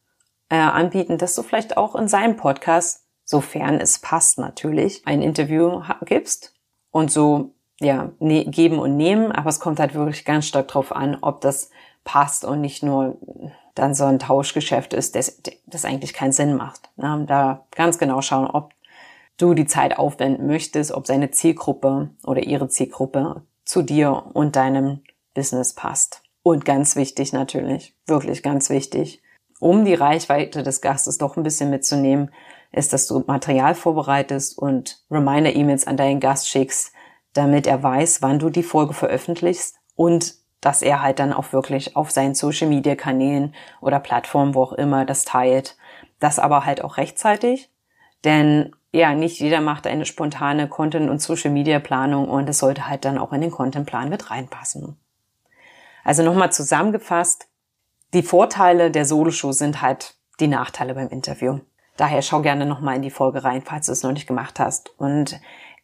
äh, 0.50 0.56
anbieten, 0.56 1.18
dass 1.18 1.36
du 1.36 1.44
vielleicht 1.44 1.78
auch 1.78 1.96
in 1.96 2.08
seinem 2.08 2.36
Podcast, 2.36 3.06
sofern 3.26 3.80
es 3.80 4.00
passt 4.00 4.40
natürlich, 4.40 5.06
ein 5.06 5.22
Interview 5.22 5.82
gibst 6.06 6.56
und 6.92 7.12
so 7.12 7.54
ja 7.80 8.12
ne 8.20 8.46
geben 8.46 8.80
und 8.80 8.98
nehmen, 8.98 9.32
aber 9.32 9.50
es 9.50 9.60
kommt 9.60 9.80
halt 9.80 9.94
wirklich 9.94 10.26
ganz 10.26 10.48
stark 10.48 10.68
drauf 10.68 10.96
an, 10.96 11.18
ob 11.22 11.42
das 11.42 11.70
passt 12.04 12.46
und 12.46 12.62
nicht 12.62 12.84
nur 12.84 13.18
dann 13.76 13.94
so 13.94 14.06
ein 14.06 14.20
Tauschgeschäft 14.20 14.94
ist, 14.94 15.16
das, 15.16 15.42
das 15.66 15.86
eigentlich 15.86 16.14
keinen 16.14 16.32
Sinn 16.32 16.56
macht. 16.56 16.90
Da 16.96 17.66
ganz 17.72 17.98
genau 17.98 18.22
schauen, 18.22 18.48
ob 18.48 18.72
du 19.38 19.54
die 19.54 19.66
Zeit 19.66 19.98
aufwenden 19.98 20.48
möchtest, 20.48 20.92
ob 20.92 21.08
seine 21.08 21.32
Zielgruppe 21.32 22.12
oder 22.24 22.44
ihre 22.44 22.68
Zielgruppe 22.68 23.44
zu 23.66 23.82
dir 23.82 24.26
und 24.34 24.56
deinem 24.56 25.02
Business 25.34 25.74
passt. 25.74 26.22
Und 26.44 26.66
ganz 26.66 26.96
wichtig 26.96 27.34
natürlich, 27.34 27.96
wirklich 28.06 28.44
ganz 28.44 28.70
wichtig, 28.70 29.22
um 29.60 29.86
die 29.86 29.94
Reichweite 29.94 30.62
des 30.62 30.82
Gastes 30.82 31.18
doch 31.18 31.38
ein 31.38 31.44
bisschen 31.44 31.70
mitzunehmen, 31.70 32.32
ist, 32.74 32.92
dass 32.92 33.08
du 33.08 33.24
Material 33.26 33.76
vorbereitest 33.76 34.58
und 34.58 35.04
Reminder-E-Mails 35.10 35.88
an 35.88 35.96
deinen 35.96 36.20
Gast 36.20 36.50
schickst, 36.50 36.92
damit 37.34 37.66
er 37.66 37.82
weiß, 37.82 38.22
wann 38.22 38.40
du 38.40 38.50
die 38.50 38.64
Folge 38.64 38.94
veröffentlichst 38.94 39.78
und 39.96 40.36
dass 40.66 40.82
er 40.82 41.02
halt 41.02 41.20
dann 41.20 41.34
auch 41.34 41.52
wirklich 41.54 41.96
auf 41.96 42.12
seinen 42.12 42.36
Social-Media-Kanälen 42.36 43.54
oder 43.82 44.00
Plattformen, 44.00 44.56
wo 44.56 44.64
auch 44.64 44.74
immer, 44.74 45.06
das 45.06 45.26
teilt. 45.26 45.78
Das 46.20 46.40
aber 46.40 46.66
halt 46.66 46.84
auch 46.84 46.98
rechtzeitig, 46.98 47.70
denn 48.24 48.74
ja, 48.92 49.14
nicht 49.14 49.40
jeder 49.40 49.60
macht 49.60 49.88
eine 49.88 50.06
spontane 50.06 50.68
Content- 50.68 51.10
und 51.10 51.22
Social-Media-Planung 51.22 52.30
und 52.30 52.48
es 52.48 52.60
sollte 52.60 52.88
halt 52.88 53.06
dann 53.06 53.18
auch 53.18 53.34
in 53.34 53.42
den 53.42 53.52
Content-Plan 53.52 54.08
mit 54.08 54.30
reinpassen. 54.30 54.98
Also 56.04 56.24
nochmal 56.24 56.52
zusammengefasst, 56.52 57.48
die 58.14 58.22
Vorteile 58.22 58.92
der 58.92 59.06
Soloshow 59.06 59.52
sind 59.52 59.82
halt 59.82 60.16
die 60.40 60.48
Nachteile 60.48 60.94
beim 60.94 61.10
Interview. 61.10 61.60
Daher 61.98 62.22
schau 62.22 62.42
gerne 62.42 62.66
nochmal 62.66 62.96
in 62.96 63.02
die 63.02 63.10
Folge 63.10 63.44
rein, 63.44 63.64
falls 63.64 63.88
du 63.88 63.92
es 63.92 64.04
noch 64.04 64.12
nicht 64.12 64.28
gemacht 64.28 64.60
hast. 64.60 64.92
Und 65.00 65.40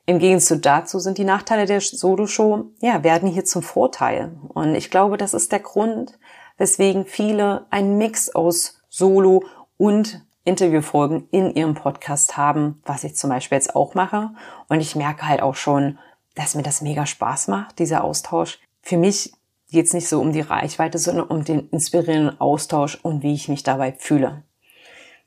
im 0.10 0.18
Gegenzug 0.18 0.64
dazu 0.64 0.98
sind 0.98 1.20
die 1.20 1.24
Nachteile 1.24 1.68
der 1.68 1.82
Solo-Show, 1.82 2.72
ja, 2.82 3.04
werden 3.04 3.30
hier 3.30 3.46
zum 3.46 3.62
Vorteil. 3.62 4.32
Und 4.48 4.74
ich 4.74 4.90
glaube, 4.90 5.18
das 5.18 5.36
ist 5.36 5.52
der 5.52 5.60
Grund, 5.60 6.18
weswegen 6.58 7.06
viele 7.06 7.68
einen 7.70 8.00
Mix 8.00 8.34
aus 8.34 8.82
Solo 8.90 9.44
und 9.78 10.26
Interviewfolgen 10.46 11.28
in 11.30 11.54
ihrem 11.54 11.76
Podcast 11.76 12.38
haben, 12.38 12.82
was 12.88 13.04
ich 13.04 13.16
zum 13.18 13.30
Beispiel 13.30 13.58
jetzt 13.58 13.76
auch 13.76 13.94
mache. 13.94 14.32
Und 14.68 14.82
ich 14.82 14.96
merke 14.96 15.28
halt 15.28 15.44
auch 15.44 15.54
schon, 15.54 16.00
dass 16.34 16.56
mir 16.56 16.64
das 16.64 16.82
mega 16.82 17.06
Spaß 17.06 17.48
macht, 17.48 17.78
dieser 17.78 18.04
Austausch. 18.04 18.58
Für 18.82 18.98
mich 18.98 19.32
geht 19.70 19.86
es 19.86 19.94
nicht 19.94 20.10
so 20.10 20.20
um 20.20 20.34
die 20.34 20.42
Reichweite, 20.42 20.98
sondern 20.98 21.28
um 21.28 21.44
den 21.44 21.70
inspirierenden 21.70 22.42
Austausch 22.42 22.98
und 23.04 23.22
wie 23.22 23.36
ich 23.36 23.48
mich 23.48 23.62
dabei 23.62 23.92
fühle. 23.92 24.42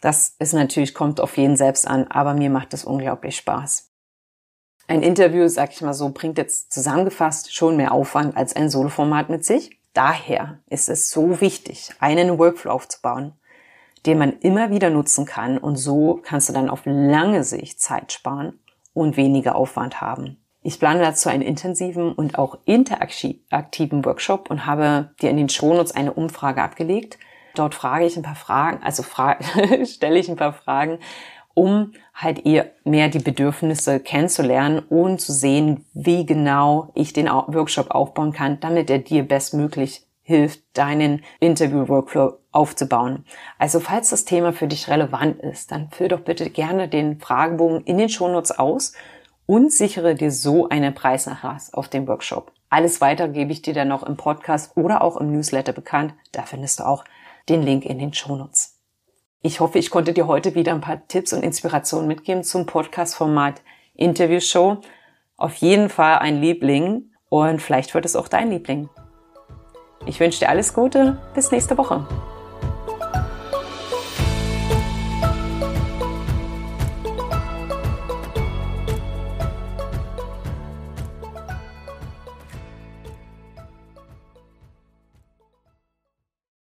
Das 0.01 0.35
ist 0.41 0.55
natürlich, 0.55 0.93
kommt 0.93 1.21
auf 1.21 1.37
jeden 1.37 1.57
selbst 1.57 1.87
an, 1.87 2.09
aber 2.09 2.35
mir 2.35 2.51
macht 2.51 2.75
es 2.75 2.85
unglaublich 2.85 3.37
Spaß. 3.37 3.92
Ein 4.93 5.03
Interview, 5.03 5.49
sag 5.49 5.73
ich 5.73 5.81
mal 5.81 5.95
so, 5.95 6.11
bringt 6.11 6.37
jetzt 6.37 6.71
zusammengefasst 6.71 7.55
schon 7.55 7.79
mehr 7.79 7.93
Aufwand 7.93 8.37
als 8.37 8.55
ein 8.55 8.69
Soloformat 8.69 9.31
mit 9.31 9.43
sich. 9.43 9.79
Daher 9.95 10.59
ist 10.69 10.91
es 10.91 11.09
so 11.09 11.41
wichtig, 11.41 11.95
einen 11.99 12.39
Workflow 12.39 12.73
aufzubauen, 12.73 13.33
den 14.05 14.19
man 14.19 14.39
immer 14.41 14.69
wieder 14.69 14.91
nutzen 14.91 15.25
kann 15.25 15.57
und 15.57 15.77
so 15.77 16.21
kannst 16.23 16.51
du 16.51 16.53
dann 16.53 16.69
auf 16.69 16.83
lange 16.85 17.43
Sicht 17.43 17.81
Zeit 17.81 18.13
sparen 18.13 18.61
und 18.93 19.17
weniger 19.17 19.57
Aufwand 19.57 20.03
haben. 20.03 20.45
Ich 20.61 20.79
plane 20.79 21.01
dazu 21.01 21.31
einen 21.31 21.41
intensiven 21.41 22.13
und 22.13 22.39
auch 22.39 22.59
interaktiven 22.67 24.05
Workshop 24.05 24.51
und 24.51 24.67
habe 24.67 25.15
dir 25.23 25.31
in 25.31 25.39
den 25.39 25.49
Shownotes 25.49 25.93
eine 25.93 26.13
Umfrage 26.13 26.63
abgelegt. 26.63 27.17
Dort 27.55 27.75
frage 27.75 28.05
ich 28.05 28.19
ein 28.19 28.23
paar 28.23 28.35
Fragen, 28.35 28.83
also 28.83 29.03
fra 29.03 29.39
stelle 29.87 30.19
ich 30.19 30.29
ein 30.29 30.37
paar 30.37 30.53
Fragen, 30.53 30.99
um 31.55 31.93
halt 32.15 32.45
ihr 32.45 32.71
mehr 32.85 33.09
die 33.09 33.19
Bedürfnisse 33.19 34.01
kennenzulernen 34.01 34.81
und 34.81 35.21
zu 35.21 35.33
sehen, 35.33 35.85
wie 35.95 36.27
genau 36.27 36.91
ich 36.95 37.13
den 37.13 37.27
Workshop 37.27 37.91
aufbauen 37.91 38.33
kann, 38.33 38.61
damit 38.61 38.91
er 38.91 38.99
dir 38.99 39.27
bestmöglich 39.27 40.07
hilft, 40.23 40.61
deinen 40.75 41.23
Interview-Workflow 41.41 42.35
aufzubauen. 42.53 43.25
Also 43.59 43.81
falls 43.81 44.11
das 44.11 44.25
Thema 44.25 44.53
für 44.53 44.69
dich 44.69 44.89
relevant 44.89 45.41
ist, 45.41 45.73
dann 45.73 45.91
füll 45.91 46.09
doch 46.09 46.21
bitte 46.21 46.49
gerne 46.51 46.89
den 46.89 47.19
Fragebogen 47.19 47.83
in 47.85 47.99
den 47.99 48.09
Shownotes 48.09 48.53
aus 48.59 48.93
und 49.47 49.73
sichere 49.73 50.15
dir 50.15 50.31
so 50.31 50.69
einen 50.69 50.95
Preisnachlass 50.95 51.75
auf 51.75 51.89
dem 51.89 52.07
Workshop. 52.07 52.53
Alles 52.71 53.01
weiter 53.01 53.29
gebe 53.29 53.53
ich 53.53 53.63
dir 53.63 53.75
dann 53.75 53.89
noch 53.89 54.03
im 54.03 54.17
Podcast 54.17 54.77
oder 54.77 55.03
auch 55.03 55.17
im 55.17 55.33
Newsletter 55.33 55.73
bekannt. 55.73 56.15
Da 56.31 56.43
findest 56.43 56.81
du 56.81 56.87
auch 56.87 57.05
den 57.49 57.63
Link 57.63 57.85
in 57.85 57.99
den 57.99 58.15
Shownotes. 58.15 58.62
Ich 59.45 59.59
hoffe, 59.59 59.81
ich 59.81 59.91
konnte 59.91 60.13
dir 60.13 60.29
heute 60.29 60.55
wieder 60.55 60.73
ein 60.73 60.81
paar 60.81 61.09
Tipps 61.09 61.33
und 61.33 61.43
Inspirationen 61.43 62.07
mitgeben 62.07 62.45
zum 62.45 62.65
Podcast-Format 62.65 63.61
Interview 63.95 64.39
Show. 64.39 64.79
Auf 65.37 65.57
jeden 65.57 65.89
Fall 65.89 66.21
ein 66.21 66.41
Liebling 66.41 67.11
und 67.29 67.61
vielleicht 67.61 67.93
wird 67.93 68.05
es 68.05 68.15
auch 68.15 68.29
dein 68.29 68.51
Liebling. 68.51 68.89
Ich 70.07 70.21
wünsche 70.21 70.39
dir 70.39 70.49
alles 70.49 70.75
Gute. 70.75 71.19
Bis 71.35 71.51
nächste 71.51 71.77
Woche. 71.77 72.07